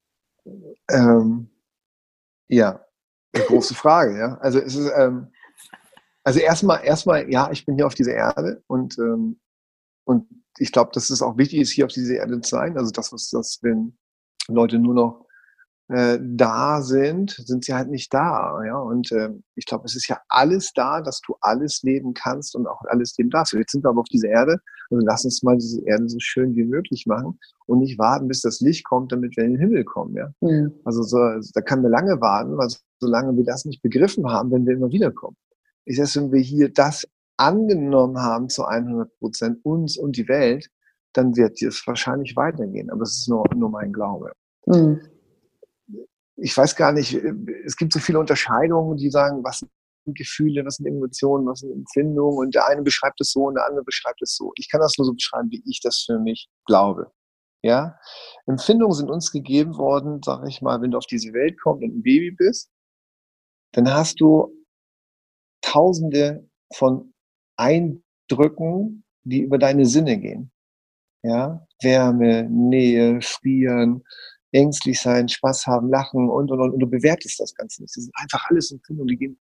[0.92, 1.50] Ähm,
[2.48, 2.86] ja,
[3.34, 4.38] große Frage, ja.
[4.40, 5.32] Also es ist, ähm,
[6.26, 9.40] also erstmal, erstmal, ja, ich bin hier auf dieser Erde und, ähm,
[10.06, 12.78] und ich glaube, dass es auch wichtig ist, hier auf dieser Erde zu sein.
[12.78, 13.96] Also das, was das, wenn
[14.48, 15.26] Leute nur noch
[15.90, 18.64] äh, da sind, sind sie halt nicht da.
[18.66, 18.78] Ja?
[18.78, 22.66] Und äh, ich glaube, es ist ja alles da, dass du alles leben kannst und
[22.66, 23.54] auch alles leben darfst.
[23.54, 24.58] Jetzt sind wir aber auf dieser Erde,
[24.90, 28.42] also lass uns mal diese Erde so schön wie möglich machen und nicht warten, bis
[28.42, 30.16] das Licht kommt, damit wir in den Himmel kommen.
[30.16, 30.32] Ja?
[30.42, 30.74] Mhm.
[30.86, 31.18] Also so,
[31.54, 32.70] da kann wir lange warten, weil
[33.00, 35.38] solange wir das nicht begriffen haben, wenn wir immer wiederkommen.
[35.86, 37.08] Ich sage, wenn wir hier das
[37.38, 40.70] angenommen haben zu 100 Prozent uns und die Welt,
[41.14, 42.90] dann wird es wahrscheinlich weitergehen.
[42.90, 44.32] Aber es ist nur, nur mein Glaube.
[44.66, 45.02] Mhm
[46.38, 47.34] ich weiß gar nicht, äh,
[47.66, 51.72] es gibt so viele Unterscheidungen, die sagen, was sind Gefühle, was sind Emotionen, was sind
[51.72, 54.52] Empfindungen und der eine beschreibt es so und der andere beschreibt es so.
[54.56, 57.12] Ich kann das nur so beschreiben, wie ich das für mich glaube.
[57.64, 57.98] Ja,
[58.46, 61.98] Empfindungen sind uns gegeben worden, sag ich mal, wenn du auf diese Welt kommst und
[61.98, 62.70] ein Baby bist,
[63.72, 64.55] dann hast du
[65.76, 67.14] tausende von
[67.58, 70.52] Eindrücken, die über deine Sinne gehen.
[71.24, 74.04] Ja, Wärme, Nähe, Frieren,
[74.52, 77.96] ängstlich sein, Spaß haben, lachen und, und, und, und du bewertest das Ganze nicht.
[77.96, 79.40] Das sind einfach alles Empfindungen, die gehen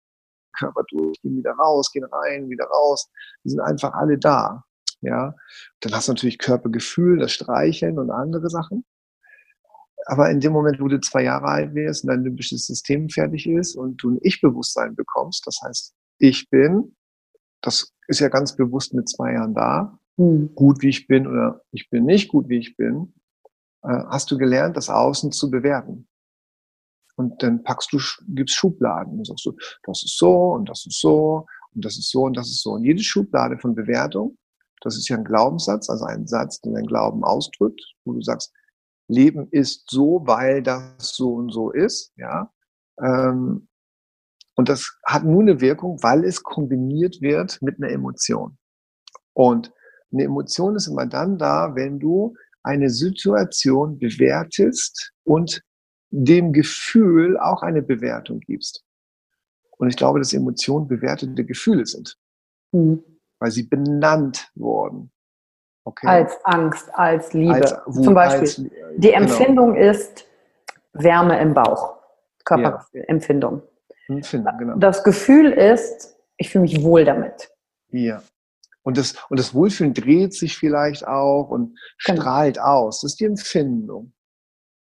[0.58, 3.10] Körper durch, gehen wieder raus, gehen rein, wieder raus.
[3.44, 4.64] Die sind einfach alle da.
[5.02, 5.34] Ja,
[5.80, 8.84] dann hast du natürlich Körpergefühl, das Streicheln und andere Sachen.
[10.06, 13.48] Aber in dem Moment, wo du zwei Jahre alt wirst und dein limbisches System fertig
[13.48, 16.96] ist und du ein Ich-Bewusstsein bekommst, das heißt, ich bin,
[17.62, 20.54] das ist ja ganz bewusst mit zwei Jahren da, hm.
[20.56, 23.14] gut wie ich bin oder ich bin nicht gut wie ich bin,
[23.84, 26.08] äh, hast du gelernt, das Außen zu bewerten.
[27.16, 28.00] Und dann packst du,
[28.30, 32.10] gibst Schubladen und sagst du, das ist so und das ist so und das ist
[32.12, 32.72] so und das ist so.
[32.72, 34.38] Und jede Schublade von Bewertung,
[34.82, 38.54] das ist ja ein Glaubenssatz, also ein Satz, den dein Glauben ausdrückt, wo du sagst,
[39.10, 42.52] Leben ist so, weil das so und so ist, ja.
[43.02, 43.69] Ähm,
[44.60, 48.58] und das hat nur eine Wirkung, weil es kombiniert wird mit einer Emotion.
[49.32, 49.72] Und
[50.12, 55.64] eine Emotion ist immer dann da, wenn du eine Situation bewertest und
[56.10, 58.84] dem Gefühl auch eine Bewertung gibst.
[59.78, 62.18] Und ich glaube, dass Emotionen bewertete Gefühle sind,
[62.74, 63.02] mhm.
[63.40, 65.10] weil sie benannt wurden.
[65.86, 66.06] Okay.
[66.06, 67.54] Als Angst, als Liebe.
[67.54, 68.42] Als, wo, Zum Beispiel.
[68.42, 68.56] Als,
[68.98, 69.22] die genau.
[69.22, 69.90] Empfindung genau.
[69.90, 70.26] ist
[70.92, 71.96] Wärme im Bauch.
[72.44, 73.62] Körperempfindung.
[73.62, 73.79] Ja.
[74.18, 74.76] Empfindung, genau.
[74.78, 77.52] Das Gefühl ist, ich fühle mich wohl damit.
[77.90, 78.22] Ja.
[78.84, 82.22] Und das, und das Wohlfühlen dreht sich vielleicht auch und genau.
[82.22, 83.02] strahlt aus.
[83.02, 84.14] Das ist die Empfindung.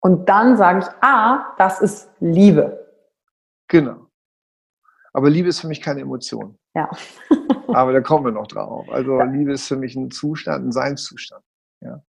[0.00, 2.86] Und dann sage ich, ah, das ist Liebe.
[3.68, 4.06] Genau.
[5.12, 6.58] Aber Liebe ist für mich keine Emotion.
[6.74, 6.88] Ja.
[7.68, 8.88] Aber da kommen wir noch drauf.
[8.90, 9.24] Also ja.
[9.24, 11.44] Liebe ist für mich ein Zustand, ein Seinszustand.
[11.80, 12.00] Ja.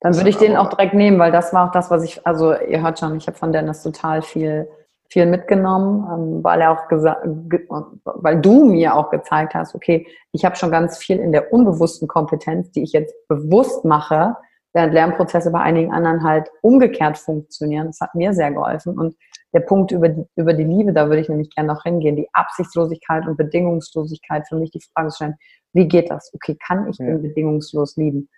[0.00, 2.54] Dann würde ich den auch direkt nehmen, weil das war auch das, was ich, also
[2.54, 4.68] ihr hört schon, ich habe von Dennis total viel
[5.14, 10.44] viel mitgenommen, ähm, weil er auch gesagt, weil du mir auch gezeigt hast, okay, ich
[10.44, 14.36] habe schon ganz viel in der unbewussten Kompetenz, die ich jetzt bewusst mache,
[14.72, 17.86] während Lernprozesse bei einigen anderen halt umgekehrt funktionieren.
[17.86, 18.98] Das hat mir sehr geholfen.
[18.98, 19.14] Und
[19.52, 22.16] der Punkt über die, über die Liebe, da würde ich nämlich gerne noch hingehen.
[22.16, 25.36] Die Absichtslosigkeit und Bedingungslosigkeit, für mich die Frage stellen,
[25.74, 26.32] wie geht das?
[26.34, 27.06] Okay, kann ich ja.
[27.06, 28.28] den bedingungslos lieben?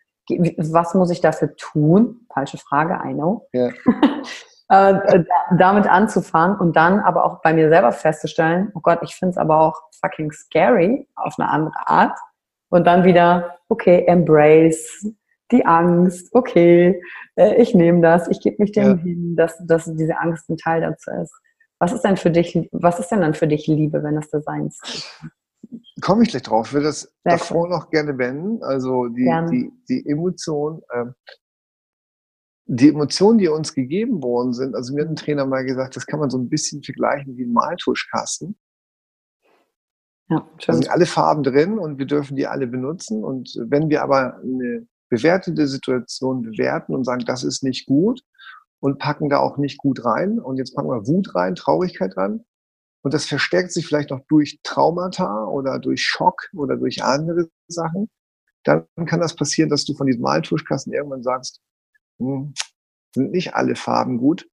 [0.59, 2.27] Was muss ich dafür tun?
[2.35, 3.49] Falsche Frage, I know.
[3.55, 3.70] Ja.
[4.68, 5.24] Äh, äh
[5.56, 9.38] damit anzufangen und dann aber auch bei mir selber festzustellen, oh Gott, ich finde es
[9.38, 12.18] aber auch fucking scary auf eine andere Art.
[12.68, 15.06] Und dann wieder, okay, embrace
[15.52, 17.00] die Angst, okay,
[17.36, 18.96] äh, ich nehme das, ich gebe mich dem ja.
[18.96, 21.32] hin, dass, dass diese Angst ein Teil dazu ist.
[21.78, 24.66] Was ist denn für dich, was ist denn dann für dich Liebe, wenn das Design
[24.66, 25.20] ist?
[26.00, 26.68] Komme ich gleich drauf.
[26.68, 27.70] Ich würde das Sehr davor cool.
[27.70, 28.62] noch gerne wenden.
[28.62, 31.14] Also die, die, die Emotion, ähm,
[32.66, 36.06] die Emotionen, die uns gegeben worden sind, also mir hat ein Trainer mal gesagt, das
[36.06, 38.56] kann man so ein bisschen vergleichen wie ein Maltuschkasten.
[40.28, 43.22] Ja, da sind alle Farben drin und wir dürfen die alle benutzen.
[43.22, 48.22] Und wenn wir aber eine bewertete Situation bewerten und sagen, das ist nicht gut
[48.80, 52.44] und packen da auch nicht gut rein und jetzt packen wir Wut rein, Traurigkeit rein
[53.02, 58.10] und das verstärkt sich vielleicht noch durch Traumata oder durch Schock oder durch andere Sachen,
[58.64, 61.60] dann kann das passieren, dass du von diesem Maltuschkasten irgendwann sagst,
[62.18, 62.54] hm,
[63.14, 64.48] sind nicht alle Farben gut.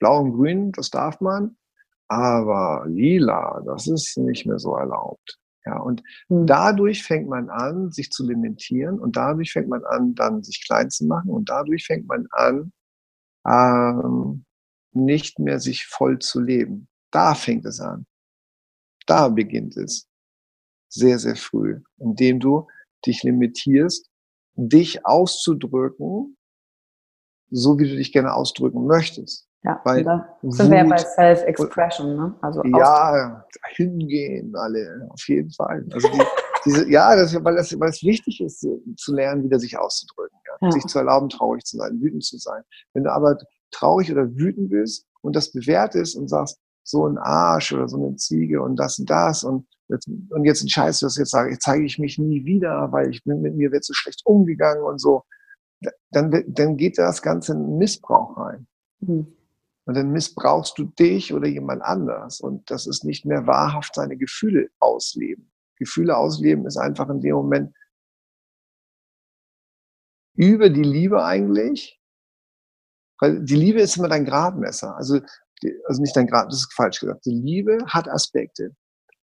[0.00, 1.56] Blau und Grün, das darf man,
[2.08, 5.38] aber lila, das ist nicht mehr so erlaubt.
[5.66, 6.46] Ja, und mhm.
[6.46, 10.90] dadurch fängt man an, sich zu limitieren und dadurch fängt man an, dann sich klein
[10.90, 12.72] zu machen und dadurch fängt man an,
[13.46, 14.44] ähm,
[14.92, 16.88] nicht mehr sich voll zu leben.
[17.10, 18.06] Da fängt es an.
[19.06, 20.06] Da beginnt es.
[20.88, 22.68] Sehr, sehr früh, indem du
[23.06, 24.08] dich limitierst,
[24.54, 26.36] dich auszudrücken
[27.54, 29.46] so, wie du dich gerne ausdrücken möchtest.
[29.62, 32.34] Ja, Weil da sind Wut, wir ja bei Self-Expression, ne?
[32.42, 35.86] Also ja, hingehen alle, auf jeden Fall.
[35.90, 36.22] Also die,
[36.66, 40.36] diese, ja, das, weil, das, weil es wichtig ist, zu lernen, wieder sich auszudrücken.
[40.46, 40.66] Ja?
[40.66, 40.72] Ja.
[40.72, 42.62] Sich zu erlauben, traurig zu sein, wütend zu sein.
[42.92, 43.38] Wenn du aber
[43.70, 48.16] traurig oder wütend bist und das bewertest und sagst, so ein Arsch oder so eine
[48.16, 51.62] Ziege und das und das und jetzt, und jetzt entscheidest du das jetzt sage, jetzt
[51.62, 55.00] zeige ich mich nie wieder, weil ich bin, mit mir wird so schlecht umgegangen und
[55.00, 55.22] so,
[56.10, 58.66] dann, dann geht das Ganze in Missbrauch rein.
[59.00, 59.36] Mhm.
[59.86, 62.40] Und dann missbrauchst du dich oder jemand anders.
[62.40, 65.50] Und das ist nicht mehr wahrhaft seine Gefühle ausleben.
[65.76, 67.74] Gefühle ausleben ist einfach in dem Moment
[70.36, 72.00] über die Liebe eigentlich.
[73.20, 74.96] Weil die Liebe ist immer dein Gradmesser.
[74.96, 75.20] Also,
[75.86, 77.24] also nicht dein Grad, das ist falsch gesagt.
[77.26, 78.74] Die Liebe hat Aspekte.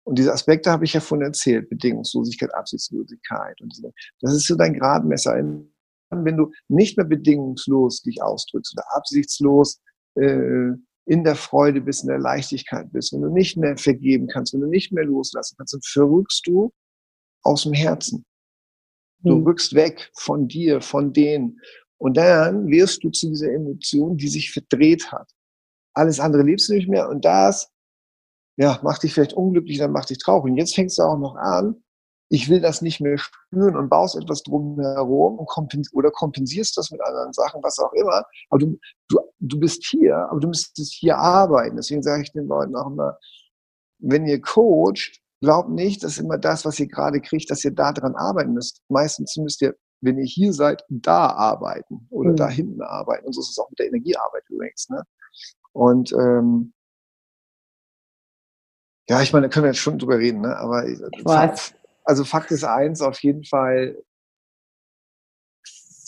[0.04, 1.70] Und diese Aspekte habe ich ja von erzählt.
[1.70, 3.94] Bedingungslosigkeit, Absichtslosigkeit und so.
[4.22, 5.38] Das ist so dein Gradmesser.
[6.12, 9.80] Wenn du nicht mehr bedingungslos dich ausdrückst oder absichtslos
[10.16, 10.72] äh,
[11.06, 14.62] in der Freude bist, in der Leichtigkeit bist, wenn du nicht mehr vergeben kannst, wenn
[14.62, 16.72] du nicht mehr loslassen kannst, dann verrückst du
[17.44, 18.26] aus dem Herzen.
[19.24, 19.44] Du mhm.
[19.44, 21.60] rückst weg von dir, von denen.
[21.98, 25.30] Und dann wirst du zu dieser Emotion, die sich verdreht hat.
[25.94, 27.72] Alles andere lebst du nicht mehr und das,
[28.58, 30.52] ja, macht dich vielleicht unglücklich, dann macht dich traurig.
[30.52, 31.84] Und jetzt fängst du auch noch an,
[32.30, 36.92] ich will das nicht mehr spüren und baust etwas drumherum und kompens oder kompensierst das
[36.92, 38.24] mit anderen Sachen, was auch immer.
[38.50, 41.76] Aber du, du, du bist hier, aber du müsstest hier arbeiten.
[41.76, 43.18] Deswegen sage ich den Leuten auch immer,
[43.98, 47.92] wenn ihr coacht, glaubt nicht, dass immer das, was ihr gerade kriegt, dass ihr da
[47.92, 48.84] dran arbeiten müsst.
[48.90, 52.36] Meistens müsst ihr, wenn ihr hier seid, da arbeiten oder mhm.
[52.36, 53.26] da hinten arbeiten.
[53.26, 54.88] Und so ist es auch mit der Energiearbeit übrigens.
[54.90, 55.02] Ne?
[55.72, 56.74] Und ähm,
[59.10, 60.56] ja, ich meine, da können wir jetzt schon drüber reden, ne?
[60.56, 61.74] aber ich weiß
[62.04, 64.02] also Fakt ist eins, auf jeden Fall,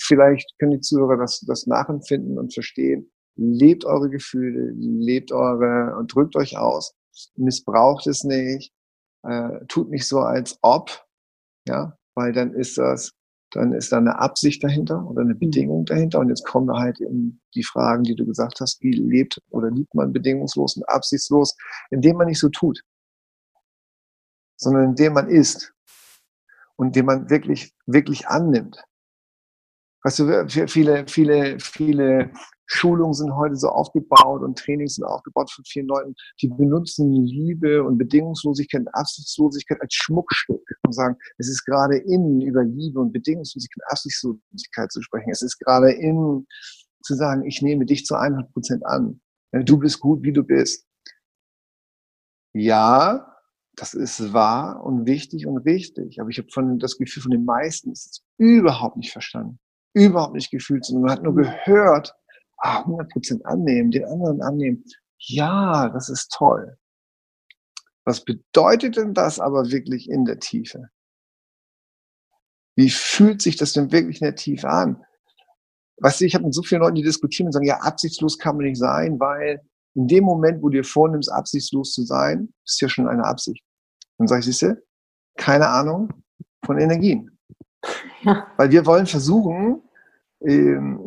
[0.02, 3.12] vielleicht können die Zuhörer das, das nachempfinden und verstehen.
[3.36, 6.96] Lebt eure Gefühle, lebt eure und drückt euch aus.
[7.36, 8.74] Missbraucht es nicht,
[9.24, 11.06] äh, tut nicht so als ob,
[11.68, 13.14] ja, weil dann ist das,
[13.52, 15.40] dann ist da eine Absicht dahinter oder eine mhm.
[15.40, 16.20] Bedingung dahinter.
[16.20, 19.94] Und jetzt kommen halt eben die Fragen, die du gesagt hast, wie lebt oder liebt
[19.94, 21.56] man bedingungslos und absichtslos,
[21.90, 22.82] indem man nicht so tut,
[24.58, 25.74] sondern indem man ist
[26.82, 28.84] und den man wirklich, wirklich annimmt.
[30.04, 32.32] Weißt du, viele, viele, viele
[32.66, 37.84] Schulungen sind heute so aufgebaut und Trainings sind aufgebaut von vielen Leuten, die benutzen Liebe
[37.84, 43.14] und Bedingungslosigkeit und Absichtslosigkeit als Schmuckstück und sagen, es ist gerade in, über Liebe und
[43.14, 45.30] Bedingungslosigkeit und Absichtslosigkeit zu sprechen.
[45.30, 46.48] Es ist gerade in,
[47.04, 49.22] zu sagen, ich nehme dich zu 100 Prozent an.
[49.52, 50.88] Du bist gut, wie du bist.
[52.54, 53.31] Ja,
[53.76, 56.20] das ist wahr und wichtig und richtig.
[56.20, 59.60] Aber ich habe von das Gefühl von den meisten ist es überhaupt nicht verstanden,
[59.94, 62.14] überhaupt nicht gefühlt, sondern man hat nur gehört,
[62.58, 64.84] ah, 100% annehmen, den anderen annehmen.
[65.18, 66.78] Ja, das ist toll.
[68.04, 70.90] Was bedeutet denn das aber wirklich in der Tiefe?
[72.76, 75.04] Wie fühlt sich das denn wirklich in der Tiefe an?
[75.98, 78.56] Weißt du, ich habe mit so vielen Leuten, die diskutieren und sagen, ja, absichtslos kann
[78.56, 79.62] man nicht sein, weil
[79.94, 83.64] in dem Moment, wo du dir vornimmst, absichtslos zu sein, ist ja schon eine Absicht.
[84.18, 84.82] Dann sage ich, siehst du,
[85.38, 86.10] keine Ahnung
[86.66, 87.38] von Energien.
[88.24, 88.48] Ja.
[88.58, 89.82] Weil wir wollen versuchen,
[90.46, 91.00] ähm,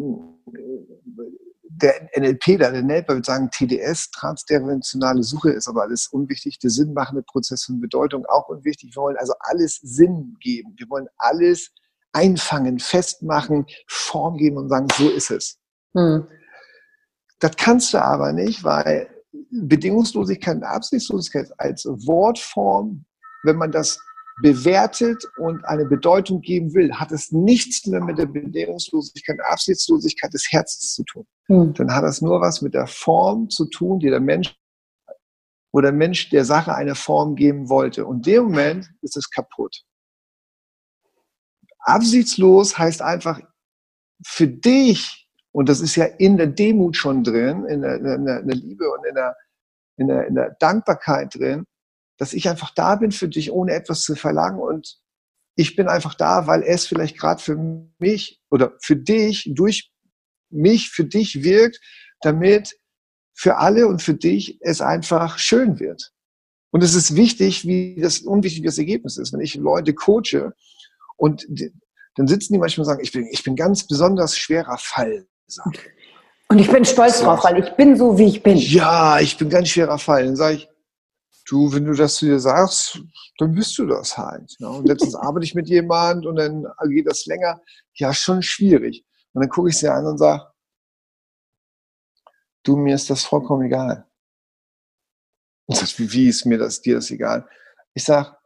[1.66, 7.22] der NLP, der NLP würde sagen, TDS, transdimensionale Suche ist aber alles unwichtig, der sinnmachende
[7.22, 8.95] Prozess von Bedeutung auch unwichtig.
[8.95, 10.74] Wir wollen also alles Sinn geben.
[10.76, 11.72] Wir wollen alles
[12.12, 15.59] einfangen, festmachen, Form geben und sagen, so ist es.
[15.95, 16.26] Hm.
[17.45, 19.07] Das kannst du aber nicht, weil
[19.51, 23.05] Bedingungslosigkeit und Absichtslosigkeit als Wortform,
[23.42, 24.01] wenn man das
[24.40, 30.32] bewertet und eine Bedeutung geben will, hat es nichts mehr mit der Bedingungslosigkeit und Absichtslosigkeit
[30.32, 31.26] des Herzens zu tun.
[31.49, 31.74] Hm.
[31.74, 34.57] Dann hat es nur was mit der Form zu tun, die der Mensch
[35.70, 38.07] wo der Mensch der Sache eine Form geben wollte.
[38.07, 39.84] Und in dem Moment ist es kaputt.
[41.80, 43.42] Absichtslos heißt einfach
[44.24, 45.24] für dich
[45.55, 48.57] und das ist ja in der Demut schon drin, in der, in der, in der
[48.57, 49.37] Liebe und in der,
[49.97, 51.65] in, der, in der Dankbarkeit drin,
[52.19, 54.59] dass ich einfach da bin für dich, ohne etwas zu verlangen.
[54.59, 54.99] Und
[55.55, 57.57] ich bin einfach da, weil es vielleicht gerade für
[58.01, 59.93] mich oder für dich, durch
[60.51, 61.79] mich, für dich wirkt,
[62.23, 62.77] damit
[63.33, 66.11] für alle und für dich es einfach schön wird.
[66.73, 69.33] Und es ist wichtig, wie das unwichtig das Ergebnis ist.
[69.33, 70.53] Wenn ich Leute coache
[71.17, 71.47] und
[72.17, 75.72] dann sitzen die manchmal und sagen, ich bin, ich bin ganz besonders schwerer Fall sagen.
[76.49, 78.57] Und ich bin stolz drauf, weil ich bin so, wie ich bin.
[78.57, 80.24] Ja, ich bin ganz schwerer Fall.
[80.24, 80.68] Dann sage ich,
[81.47, 83.01] du, wenn du das zu dir sagst,
[83.38, 84.55] dann bist du das halt.
[84.59, 87.61] Ja, und letztens arbeite ich mit jemand und dann geht das länger.
[87.95, 89.05] Ja, schon schwierig.
[89.32, 90.47] Und dann gucke ich sie an und sage,
[92.62, 94.09] du, mir ist das vollkommen egal.
[95.66, 97.49] Und sagst, wie, wie ist mir das, dir das egal?
[97.95, 98.38] Ich sag,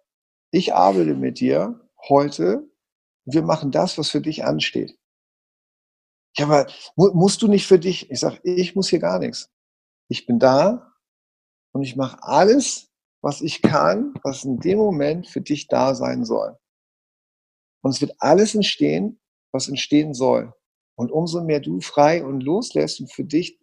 [0.51, 2.69] ich arbeite mit dir heute,
[3.25, 4.98] wir machen das, was für dich ansteht.
[6.39, 6.67] Ja, aber
[6.97, 8.11] musst du nicht für dich?
[8.11, 9.51] Ich sag, ich muss hier gar nichts.
[10.09, 10.95] Ich bin da
[11.73, 16.25] und ich mache alles, was ich kann, was in dem Moment für dich da sein
[16.25, 16.57] soll.
[17.83, 19.21] Und es wird alles entstehen,
[19.53, 20.55] was entstehen soll.
[20.97, 23.59] Und umso mehr du frei und loslässt und für dich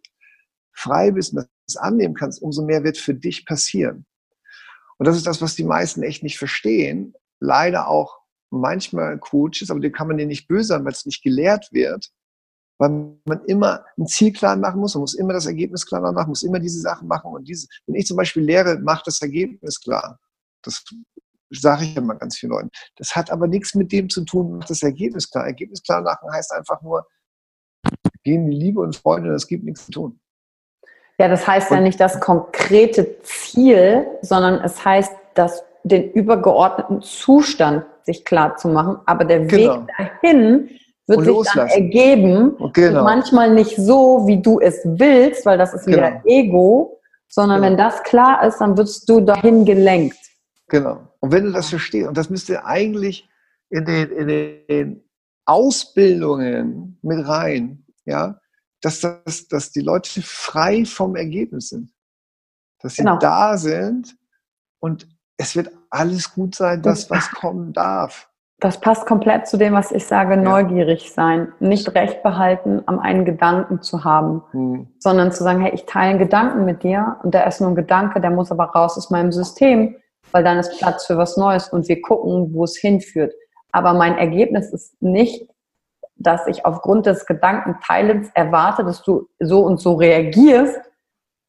[0.74, 4.06] frei bist und das annehmen kannst, umso mehr wird für dich passieren.
[4.98, 7.14] Und das ist das, was die meisten echt nicht verstehen.
[7.40, 8.20] Leider auch
[8.50, 12.12] manchmal Coaches, aber den kann man dir nicht böse sein, weil es nicht gelehrt wird.
[12.78, 16.44] Weil man immer einen Zielplan machen muss, man muss immer das Ergebnis klar machen, muss
[16.44, 17.32] immer diese Sachen machen.
[17.32, 20.20] Und diese, wenn ich zum Beispiel lehre, macht das Ergebnis klar.
[20.62, 20.84] Das
[21.52, 22.70] sage ich immer ganz vielen Leuten.
[22.98, 25.46] Das hat aber nichts mit dem zu tun, macht das Ergebnis klar.
[25.46, 27.08] Ergebnis klar machen heißt einfach nur,
[28.24, 30.20] gehen die Liebe und Freude, das gibt nichts zu tun.
[31.18, 37.02] Ja, das heißt und, ja nicht das konkrete Ziel, sondern es heißt, dass den übergeordneten
[37.02, 39.82] Zustand sich klar zu machen, aber der genau.
[39.82, 40.70] Weg dahin
[41.08, 42.58] wird sich dann ergeben.
[42.74, 43.04] Genau.
[43.04, 46.24] manchmal nicht so, wie du es willst, weil das ist wieder genau.
[46.26, 47.72] Ego, sondern genau.
[47.72, 50.18] wenn das klar ist, dann wirst du dahin gelenkt.
[50.68, 51.08] Genau.
[51.20, 53.30] Und wenn du das verstehst, und das müsste eigentlich
[53.70, 55.04] in den, in den
[55.46, 58.40] Ausbildungen mit rein, ja,
[58.82, 61.92] dass, das, dass die Leute frei vom Ergebnis sind.
[62.82, 63.18] Dass sie genau.
[63.18, 64.16] da sind
[64.80, 68.30] und es wird alles gut sein, das, was kommen darf.
[68.60, 71.52] Das passt komplett zu dem, was ich sage, neugierig sein.
[71.60, 74.88] Nicht recht behalten, am einen Gedanken zu haben, hm.
[75.00, 77.76] sondern zu sagen, hey, ich teile einen Gedanken mit dir und der ist nur ein
[77.76, 79.96] Gedanke, der muss aber raus aus meinem System,
[80.32, 83.34] weil dann ist Platz für was Neues und wir gucken, wo es hinführt.
[83.72, 85.50] Aber mein Ergebnis ist nicht
[86.18, 90.80] dass ich aufgrund des Gedankenteilens erwarte, dass du so und so reagierst,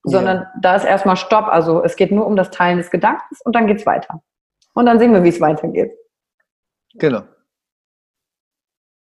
[0.03, 0.53] sondern ja.
[0.61, 1.47] da ist erstmal Stopp.
[1.49, 4.23] Also es geht nur um das Teilen des Gedankens und dann geht es weiter.
[4.75, 5.93] Und dann sehen wir, wie es weitergeht.
[6.99, 7.23] Genau.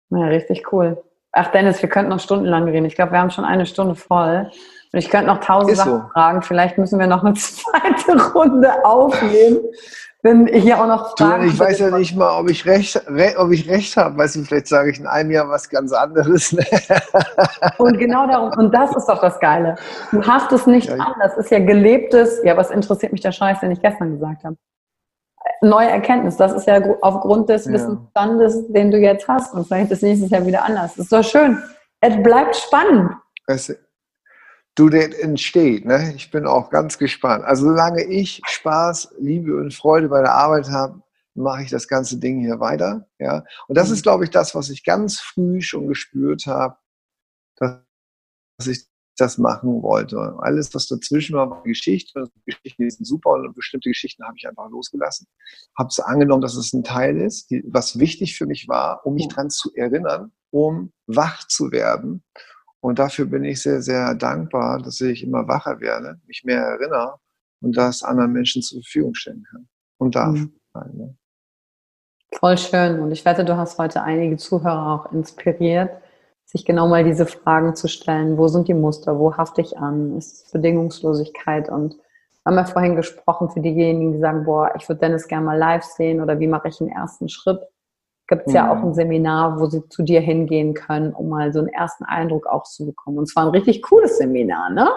[0.09, 1.03] Ja, richtig cool.
[1.31, 2.85] Ach Dennis, wir könnten noch stundenlang reden.
[2.85, 4.49] Ich glaube, wir haben schon eine Stunde voll.
[4.93, 6.07] Und ich könnte noch tausend ist Sachen so.
[6.13, 6.41] fragen.
[6.41, 9.59] Vielleicht müssen wir noch eine zweite Runde aufnehmen
[10.25, 11.43] wenn hier auch noch Fragen.
[11.43, 14.17] Du, ich weiß ja nicht mal, ob ich recht, re, ob ich recht habe.
[14.17, 16.51] Weißt du, vielleicht sage ich in einem Jahr was ganz anderes.
[16.51, 16.65] Ne?
[17.77, 19.75] und genau darum, und das ist doch das Geile.
[20.11, 21.13] Du hast es nicht ja, an.
[21.21, 24.57] Das ist ja gelebtes, ja, was interessiert mich der Scheiß, den ich gestern gesagt habe.
[25.61, 27.73] Neue Erkenntnis, das ist ja aufgrund des ja.
[27.73, 29.53] Wissensstandes, den du jetzt hast.
[29.53, 30.95] Und vielleicht ist nächstes Jahr wieder anders.
[30.95, 31.61] Das ist doch schön.
[32.01, 33.11] Es bleibt spannend.
[33.47, 33.77] Weißt
[34.75, 35.85] du, das entsteht.
[35.85, 36.13] Ne?
[36.15, 37.45] Ich bin auch ganz gespannt.
[37.45, 41.01] Also solange ich Spaß, Liebe und Freude bei der Arbeit habe,
[41.33, 43.07] mache ich das ganze Ding hier weiter.
[43.19, 43.43] Ja?
[43.67, 44.03] Und das ist, mhm.
[44.03, 46.77] glaube ich, das, was ich ganz früh schon gespürt habe,
[47.57, 48.85] dass ich
[49.17, 50.17] das machen wollte.
[50.39, 52.25] Alles, was dazwischen war, war Geschichte.
[52.45, 55.27] Geschichten sind super und bestimmte Geschichten habe ich einfach losgelassen.
[55.77, 59.15] Habe es angenommen, dass es ein Teil ist, die, was wichtig für mich war, um
[59.15, 62.23] mich daran zu erinnern, um wach zu werden
[62.85, 67.15] und dafür bin ich sehr, sehr dankbar, dass ich immer wacher werde, mich mehr erinnere
[67.59, 70.35] und das anderen Menschen zur Verfügung stellen kann und darf.
[70.35, 70.53] Mhm.
[70.93, 71.17] Ne?
[72.31, 72.99] Voll schön.
[72.99, 75.89] Und ich wette, du hast heute einige Zuhörer auch inspiriert,
[76.45, 78.37] sich genau mal diese Fragen zu stellen.
[78.37, 79.19] Wo sind die Muster?
[79.19, 80.17] Wo hafte ich an?
[80.17, 81.69] Ist es Bedingungslosigkeit?
[81.69, 85.45] Und wir haben ja vorhin gesprochen für diejenigen, die sagen, boah, ich würde Dennis gerne
[85.45, 87.59] mal live sehen oder wie mache ich den ersten Schritt?
[88.27, 88.89] gibt es ja auch mhm.
[88.89, 92.63] ein Seminar, wo sie zu dir hingehen können, um mal so einen ersten Eindruck auch
[92.63, 93.19] zu bekommen.
[93.19, 94.89] Und zwar ein richtig cooles Seminar, ne?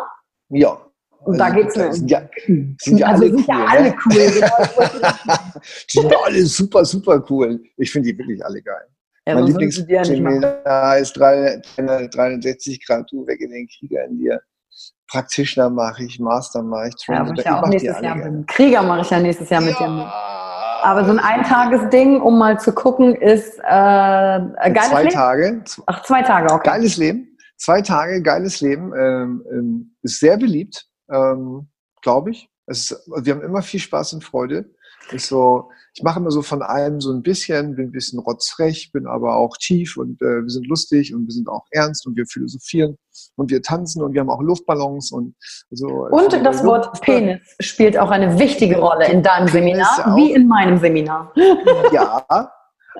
[0.48, 0.80] Ja.
[1.20, 3.54] Und also da geht es sind ja, sind ja also alle sind cool.
[3.54, 5.60] Ja alle cool genau.
[5.88, 7.60] sind ja alle super, super cool.
[7.76, 8.86] Ich finde die wirklich alle geil.
[9.28, 14.40] Ja, mein Lieblingsseminar ist 360 Grad, du weg in den Krieger in dir.
[15.06, 17.26] Practitioner mache ich, Master mache ich, Trainer.
[17.26, 18.44] Ja, ich ja auch nächstes Jahr.
[18.46, 19.68] Krieger mache ich ja nächstes Jahr ja.
[19.68, 19.86] mit dir.
[20.82, 25.14] Aber so ein Eintagesding, um mal zu gucken, ist äh, geiles zwei Leben?
[25.14, 25.64] Tage.
[25.84, 26.70] Ach, zwei Tage, okay.
[26.70, 27.36] Geiles Leben.
[27.58, 28.94] Zwei Tage, geiles Leben.
[28.96, 31.68] Ähm, ähm, ist sehr beliebt, ähm,
[32.00, 32.48] glaube ich.
[32.66, 34.70] Ist, wir haben immer viel Spaß und Freude.
[35.10, 35.68] Ist so,
[35.98, 39.34] ich mache immer so von allem so ein bisschen, bin ein bisschen rotzfrech, bin aber
[39.34, 42.96] auch tief und äh, wir sind lustig und wir sind auch ernst und wir philosophieren
[43.34, 45.34] und wir tanzen und wir haben auch Luftballons und
[45.72, 45.88] so.
[45.88, 50.78] Und das Wort Penis spielt auch eine wichtige Rolle in deinem Seminar, wie in meinem
[50.78, 51.34] Seminar.
[51.92, 52.24] Ja.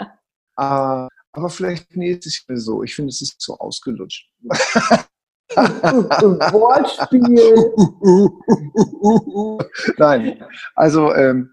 [0.00, 2.82] äh, aber vielleicht nächstes Jahr so.
[2.82, 4.28] Ich finde, es ist so ausgelutscht.
[6.50, 7.22] Wortspiel.
[9.98, 10.42] Nein,
[10.74, 11.52] also ähm,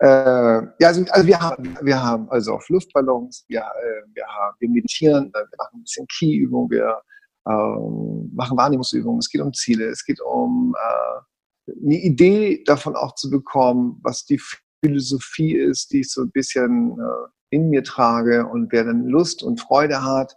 [0.00, 4.56] äh, ja, also, also, wir haben, wir haben also auf Luftballons, wir, äh, wir, haben,
[4.60, 7.02] wir meditieren, wir machen ein bisschen Key-Übungen, wir
[7.48, 13.14] ähm, machen Wahrnehmungsübungen, es geht um Ziele, es geht um äh, eine Idee davon auch
[13.14, 14.40] zu bekommen, was die
[14.84, 18.46] Philosophie ist, die ich so ein bisschen äh, in mir trage.
[18.46, 20.36] Und wer dann Lust und Freude hat,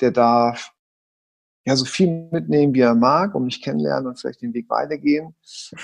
[0.00, 0.72] der darf
[1.64, 5.34] ja so viel mitnehmen, wie er mag, und mich kennenlernen und vielleicht den Weg weitergehen.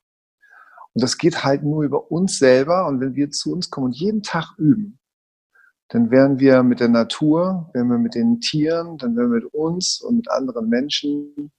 [0.93, 2.87] Und das geht halt nur über uns selber.
[2.87, 4.99] Und wenn wir zu uns kommen und jeden Tag üben,
[5.89, 9.53] dann werden wir mit der Natur, werden wir mit den Tieren, dann werden wir mit
[9.53, 11.51] uns und mit anderen Menschen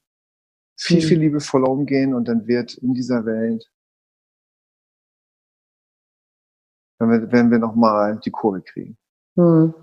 [0.77, 3.71] viel, viel liebevoller umgehen und dann wird in dieser Welt,
[6.99, 8.97] wenn wir, wenn wir nochmal die Kurve kriegen.
[9.35, 9.75] Mhm.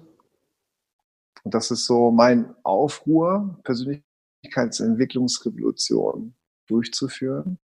[1.43, 6.35] Und das ist so mein Aufruhr, Persönlichkeitsentwicklungsrevolution
[6.67, 7.59] durchzuführen.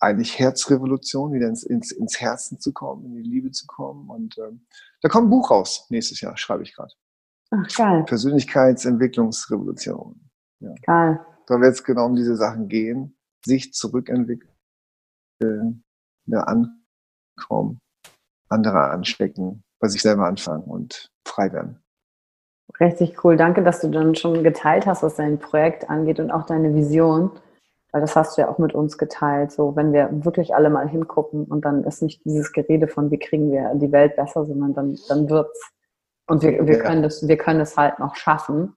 [0.00, 4.10] Eigentlich Herzrevolution, wieder ins, ins, ins Herzen zu kommen, in die Liebe zu kommen.
[4.10, 4.66] Und ähm,
[5.00, 6.92] da kommt ein Buch raus nächstes Jahr, schreibe ich gerade.
[7.52, 8.02] Ach, geil.
[8.04, 10.28] Persönlichkeitsentwicklungsrevolution.
[10.58, 10.74] Ja.
[10.82, 11.24] Geil.
[11.46, 13.16] Da wird es genau um diese Sachen gehen.
[13.44, 14.48] Sich zurückentwickeln,
[15.38, 17.80] wieder ankommen,
[18.52, 21.82] andere anstecken, bei sich selber anfangen und frei werden.
[22.80, 23.36] Richtig cool.
[23.36, 27.30] Danke, dass du dann schon geteilt hast, was dein Projekt angeht und auch deine Vision.
[27.92, 29.52] Weil das hast du ja auch mit uns geteilt.
[29.52, 33.18] So, wenn wir wirklich alle mal hingucken und dann ist nicht dieses Gerede von, wie
[33.18, 35.72] kriegen wir die Welt besser, sondern dann, dann wird's.
[36.26, 36.82] Und wir, wir, ja.
[36.82, 38.74] können das, wir können es halt noch schaffen.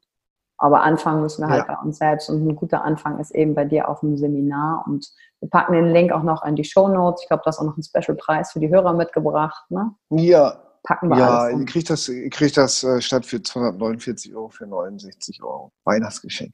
[0.58, 1.76] Aber anfangen müssen wir halt ja.
[1.76, 2.30] bei uns selbst.
[2.30, 4.86] Und ein guter Anfang ist eben bei dir auf dem Seminar.
[4.88, 5.08] Und
[5.42, 7.24] wir packen den Link auch noch in die Show Notes.
[7.24, 9.66] Ich glaube, du hast auch noch einen Special-Preis für die Hörer mitgebracht.
[9.70, 9.92] Ne?
[10.12, 11.54] Ja, packen wir ja, alles.
[11.54, 15.72] Ja, ihr kriegt das, ihr kriegt das äh, statt für 249 Euro für 69 Euro.
[15.84, 16.54] Weihnachtsgeschenk.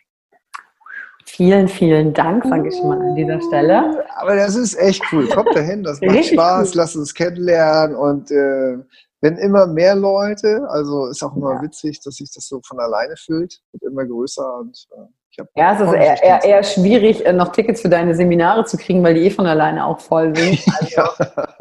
[1.25, 4.05] Vielen, vielen Dank, sage ich mal an dieser Stelle.
[4.15, 5.27] Aber das ist echt cool.
[5.29, 6.77] Kommt dahin, das macht Spaß, cool.
[6.77, 8.77] lasst uns kennenlernen und äh,
[9.22, 11.61] wenn immer mehr Leute, also ist auch immer ja.
[11.61, 15.49] witzig, dass sich das so von alleine fühlt, wird immer größer und äh, ich habe.
[15.55, 19.03] Ja, es ist eher, eher, eher, schwierig, äh, noch Tickets für deine Seminare zu kriegen,
[19.03, 20.59] weil die eh von alleine auch voll sind.
[20.80, 21.03] Also.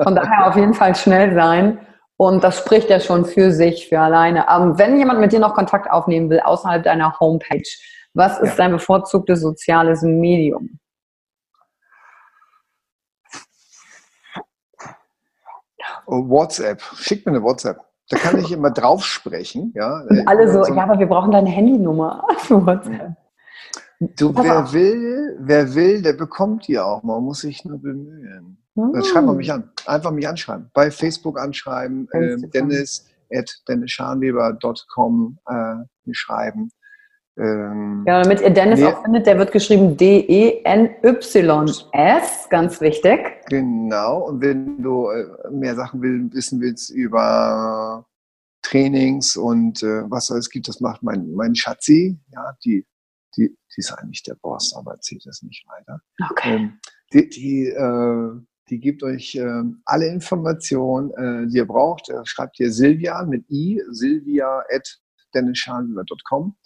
[0.02, 1.78] Von daher auf jeden Fall schnell sein.
[2.16, 4.48] Und das spricht ja schon für sich, für alleine.
[4.48, 7.62] Aber wenn jemand mit dir noch Kontakt aufnehmen will, außerhalb deiner Homepage,
[8.12, 8.64] was ist ja.
[8.64, 10.79] dein bevorzugtes soziales Medium?
[16.10, 16.82] WhatsApp.
[16.96, 17.80] Schick mir eine WhatsApp.
[18.08, 19.72] Da kann ich immer drauf sprechen.
[19.74, 20.02] Ja.
[20.08, 23.16] Und alle so, so, ja, aber wir brauchen deine Handynummer für WhatsApp.
[24.16, 27.02] Du, wer will, wer will, der bekommt die auch.
[27.02, 28.58] Man muss sich nur bemühen.
[28.74, 28.92] Hm.
[28.94, 29.70] Dann schreibt man mich an.
[29.86, 30.70] Einfach mich anschreiben.
[30.72, 36.70] Bei Facebook anschreiben, äh, Dennis at dennisscharnweber.com äh, schreiben.
[37.38, 38.86] Ähm, ja, damit ihr Dennis nee.
[38.86, 41.08] auch findet, der wird geschrieben D-E-N-Y-S,
[42.50, 43.20] ganz wichtig.
[43.48, 48.04] Genau, und wenn du äh, mehr Sachen will, wissen willst über
[48.62, 52.86] Trainings und äh, was es gibt, das macht mein, mein Schatzi, ja, die,
[53.36, 56.00] die, die ist eigentlich der Boss, aber erzählt das nicht weiter.
[56.30, 56.56] Okay.
[56.56, 56.78] Ähm,
[57.12, 62.08] die, die äh, die gibt euch äh, alle Informationen, äh, die ihr braucht.
[62.08, 65.00] Äh, schreibt ihr Silvia mit i, silvia at
[65.34, 66.56] dennisschanwieler.com.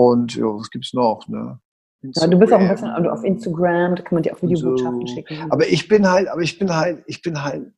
[0.00, 1.28] Und ja, was gibt es noch?
[1.28, 1.60] Ne?
[2.00, 5.06] Ja, du bist auch ein bisschen also auf Instagram, da kann man dir auch Videobotschaften
[5.06, 5.14] so.
[5.14, 5.52] schicken.
[5.52, 7.70] Aber ich bin halt, aber ich bin halt, ich bin halt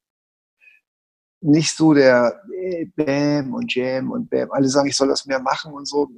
[1.41, 4.53] nicht so der äh, Bam und Jam und Bam.
[4.53, 6.09] Alle sagen, ich soll das mehr machen und so.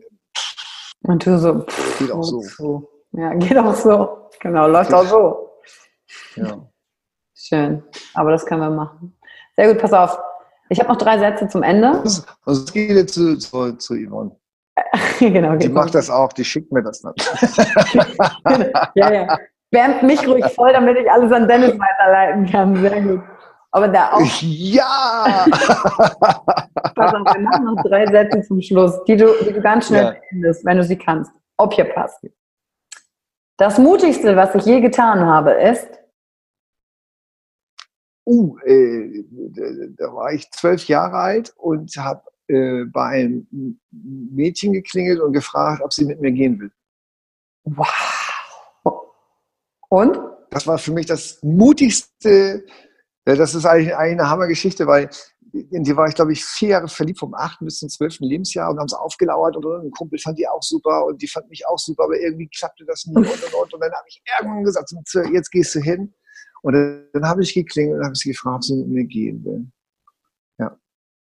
[1.04, 2.42] Und du so, pff, geht auch so.
[2.42, 2.88] so.
[3.12, 4.28] Ja, geht auch so.
[4.40, 5.52] Genau, läuft auch so.
[6.36, 6.68] Ja.
[7.32, 7.82] Schön.
[8.12, 9.16] Aber das können wir machen.
[9.56, 10.18] Sehr gut, pass auf.
[10.68, 12.02] Ich habe noch drei Sätze zum Ende.
[12.04, 14.36] Es geht jetzt zu, zu, zu Yvonne.
[15.20, 17.14] genau, die macht das auch, die schickt mir das dann.
[18.94, 19.38] ja, ja.
[19.70, 22.76] Wärmt mich ruhig voll, damit ich alles an Dennis weiterleiten kann.
[22.76, 23.22] Sehr gut.
[23.72, 24.20] Aber da auch.
[24.40, 25.46] Ja!
[26.94, 30.04] Pass auf, wir machen noch drei Sätze zum Schluss, die du, die du ganz schnell
[30.04, 30.14] ja.
[30.30, 31.32] beendest, wenn du sie kannst.
[31.56, 32.24] Ob hier passt.
[33.56, 35.88] Das Mutigste, was ich je getan habe, ist,
[38.26, 39.24] uh, äh,
[39.96, 45.82] da war ich zwölf Jahre alt und habe äh, bei einem Mädchen geklingelt und gefragt,
[45.82, 46.70] ob sie mit mir gehen will.
[47.64, 47.86] Wow.
[49.88, 50.18] Und?
[50.50, 52.64] Das war für mich das mutigste
[53.26, 55.08] Ja, das ist eigentlich, eigentlich eine Hammergeschichte, weil
[55.70, 57.60] in die war ich, glaube ich, vier Jahre verliebt, vom 8.
[57.60, 58.20] bis zum 12.
[58.20, 61.48] Lebensjahr und haben sie aufgelauert und, ein Kumpel fand die auch super und die fand
[61.48, 63.74] mich auch super, aber irgendwie klappte das nie und und und.
[63.74, 64.92] Und dann habe ich irgendwann gesagt,
[65.32, 66.12] jetzt gehst du hin.
[66.62, 69.44] Und dann, dann habe ich geklingelt und habe sie gefragt, ob sie mit mir gehen
[69.44, 69.66] will.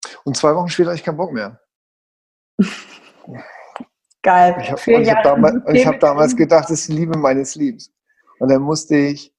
[0.05, 0.19] Ja.
[0.25, 1.61] Und zwei Wochen später hatte ich keinen Bock mehr.
[4.23, 4.57] Geil.
[4.61, 7.93] Ich habe hab damals, hab damals gedacht, das ist die Liebe meines Lebens.
[8.39, 9.35] Und dann musste ich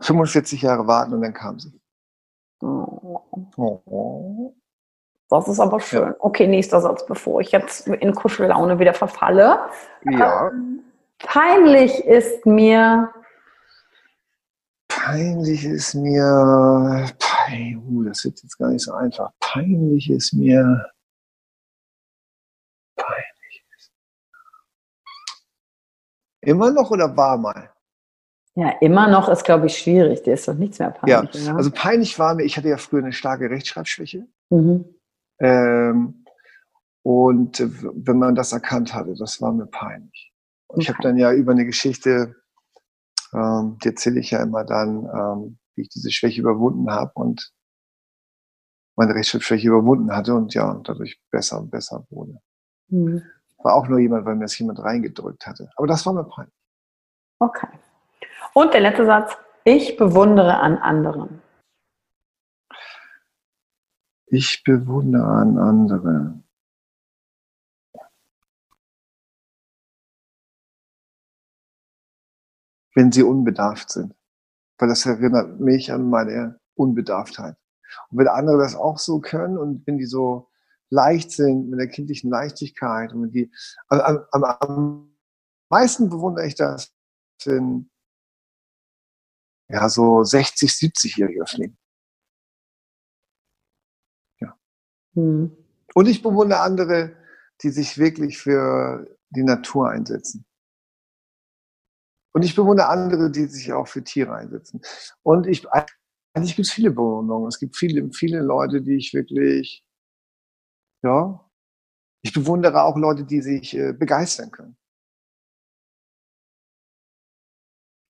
[0.00, 1.80] 45 Jahre warten und dann kam sie.
[2.62, 4.54] Oh.
[5.28, 6.14] Das ist aber schön.
[6.18, 9.60] Okay, nächster Satz, bevor ich jetzt in Kuschellaune wieder verfalle.
[10.02, 10.48] Ja.
[10.48, 10.80] Ähm,
[11.18, 13.10] peinlich ist mir.
[14.88, 17.06] Peinlich ist mir.
[17.50, 19.32] Pein, uh, das wird jetzt gar nicht so einfach.
[19.40, 20.86] Peinlich ist mir.
[22.96, 23.92] Peinlich ist.
[26.42, 27.72] Immer noch oder war mal?
[28.54, 30.22] Ja, immer noch ist, glaube ich, schwierig.
[30.22, 31.34] Dir ist doch nichts mehr peinlich.
[31.34, 31.56] Ja, oder?
[31.56, 34.26] also peinlich war mir, ich hatte ja früher eine starke Rechtschreibschwäche.
[34.50, 34.84] Mhm.
[35.40, 36.24] Ähm,
[37.02, 40.32] und wenn man das erkannt hatte, das war mir peinlich.
[40.68, 40.82] Und okay.
[40.82, 42.36] ich habe dann ja über eine Geschichte,
[43.32, 47.52] ähm, die erzähle ich ja immer dann, ähm, wie ich diese Schwäche überwunden habe und
[48.96, 52.40] meine Rechtschreibschwäche überwunden hatte und ja, und dadurch besser und besser wurde.
[52.88, 53.22] Mhm.
[53.62, 55.70] War auch nur jemand, weil mir das jemand reingedrückt hatte.
[55.76, 56.54] Aber das war mir peinlich.
[57.38, 57.68] Okay.
[58.54, 59.36] Und der letzte Satz.
[59.64, 61.42] Ich bewundere an anderen.
[64.26, 66.44] Ich bewundere an anderen.
[72.94, 74.14] Wenn sie unbedarft sind.
[74.80, 77.56] Weil das erinnert mich an meine Unbedarftheit.
[78.08, 80.48] Und wenn andere das auch so können und wenn die so
[80.88, 83.52] leicht sind, mit der kindlichen Leichtigkeit und die,
[83.88, 85.16] am, am, am
[85.68, 86.92] meisten bewundere ich das,
[87.44, 87.90] wenn
[89.68, 91.78] ja, so 60, 70-Jährige fliegen.
[94.40, 94.58] Ja.
[95.14, 95.56] Hm.
[95.94, 97.16] Und ich bewundere andere,
[97.62, 100.44] die sich wirklich für die Natur einsetzen.
[102.32, 104.80] Und ich bewundere andere, die sich auch für Tiere einsetzen.
[105.22, 105.66] Und ich,
[106.34, 107.48] eigentlich gibt es viele Bewunderungen.
[107.48, 109.84] Es gibt viele, viele Leute, die ich wirklich,
[111.02, 111.44] ja,
[112.22, 114.76] ich bewundere auch Leute, die sich äh, begeistern können.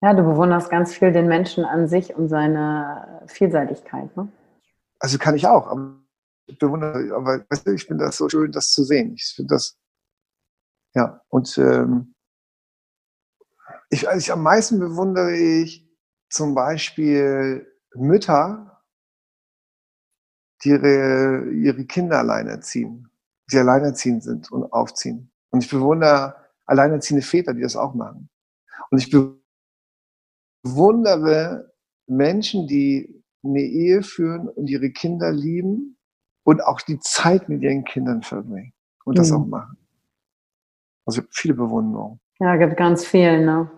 [0.01, 4.15] Ja, du bewunderst ganz viel den Menschen an sich und seine Vielseitigkeit.
[4.15, 4.31] Ne?
[4.99, 6.01] Also kann ich auch, aber
[6.47, 9.13] ich bewundere, aber weißt du, ich finde das so schön, das zu sehen.
[9.13, 9.77] Ich finde das,
[10.95, 12.15] ja, und ähm,
[13.89, 15.87] ich, also ich, am meisten bewundere ich
[16.29, 18.83] zum Beispiel Mütter,
[20.63, 23.09] die ihre, ihre Kinder alleinerziehen,
[23.51, 25.31] die alleinerziehend sind und aufziehen.
[25.49, 26.35] Und ich bewundere
[26.65, 28.29] alleinerziehende Väter, die das auch machen.
[28.91, 29.09] Und ich
[30.63, 31.73] bewundere
[32.07, 35.97] Menschen, die eine Ehe führen und ihre Kinder lieben
[36.43, 38.73] und auch die Zeit mit ihren Kindern verbringen
[39.05, 39.37] und das mhm.
[39.37, 39.77] auch machen.
[41.05, 42.19] Also viele Bewunderungen.
[42.39, 43.71] Ja, gibt ganz viel, ne?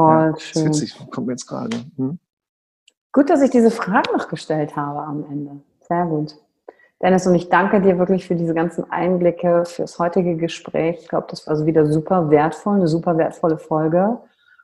[0.00, 0.66] Voll ja, schön.
[0.66, 1.76] Das ist witzig, kommt mir jetzt gerade.
[1.96, 2.18] Hm?
[3.12, 5.60] Gut, dass ich diese Frage noch gestellt habe am Ende.
[5.86, 6.36] Sehr gut.
[7.02, 11.00] Dennis, und ich danke dir wirklich für diese ganzen Einblicke, fürs heutige Gespräch.
[11.02, 14.18] Ich glaube, das war also wieder super wertvoll, eine super wertvolle Folge.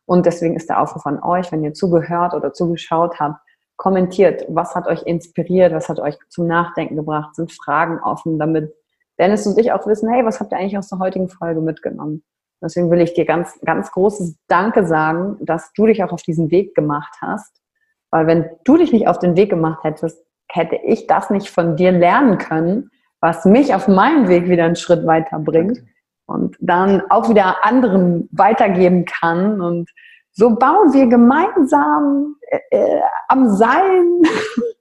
[0.07, 3.41] Und deswegen ist der Aufruf an euch, wenn ihr zugehört oder zugeschaut habt,
[3.76, 8.74] kommentiert, was hat euch inspiriert, was hat euch zum Nachdenken gebracht, sind Fragen offen, damit
[9.18, 12.23] Dennis und ich auch wissen, hey, was habt ihr eigentlich aus der heutigen Folge mitgenommen?
[12.62, 16.51] Deswegen will ich dir ganz, ganz großes Danke sagen, dass du dich auch auf diesen
[16.51, 17.61] Weg gemacht hast.
[18.11, 21.77] Weil wenn du dich nicht auf den Weg gemacht hättest, hätte ich das nicht von
[21.77, 25.83] dir lernen können, was mich auf meinem Weg wieder einen Schritt weiter bringt
[26.27, 29.61] und dann auch wieder anderen weitergeben kann.
[29.61, 29.91] Und
[30.33, 34.05] so bauen wir gemeinsam äh, äh am Seil.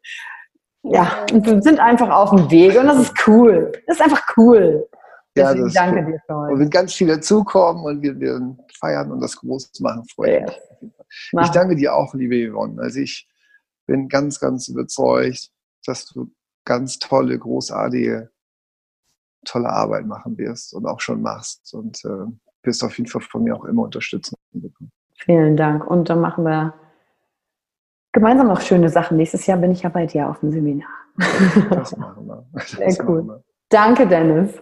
[0.83, 3.71] ja, und sind einfach auf dem Weg und das ist cool.
[3.87, 4.87] Das ist einfach cool.
[5.37, 6.11] Ja, Deswegen danke cool.
[6.11, 6.53] dir für heute.
[6.53, 10.91] Und wenn ganz viele dazukommen und wir, wir feiern und das groß machen, freue ich
[11.33, 11.45] mich.
[11.45, 12.81] Ich danke dir auch, liebe Yvonne.
[12.81, 13.27] Also ich
[13.85, 15.51] bin ganz, ganz überzeugt,
[15.85, 16.31] dass du
[16.63, 18.29] ganz tolle, großartige
[19.45, 22.25] tolle Arbeit machen wirst und auch schon machst und äh,
[22.63, 24.91] wirst auf jeden Fall von mir auch immer Unterstützung bekommen.
[25.17, 25.85] Vielen Dank.
[25.85, 26.73] Und dann machen wir
[28.11, 29.17] gemeinsam noch schöne Sachen.
[29.17, 30.89] Nächstes Jahr bin ich ja bei dir auf dem Seminar.
[31.69, 32.45] Das machen wir.
[32.53, 33.27] Das Sehr cool.
[33.27, 33.43] Wir.
[33.69, 34.61] Danke, Dennis.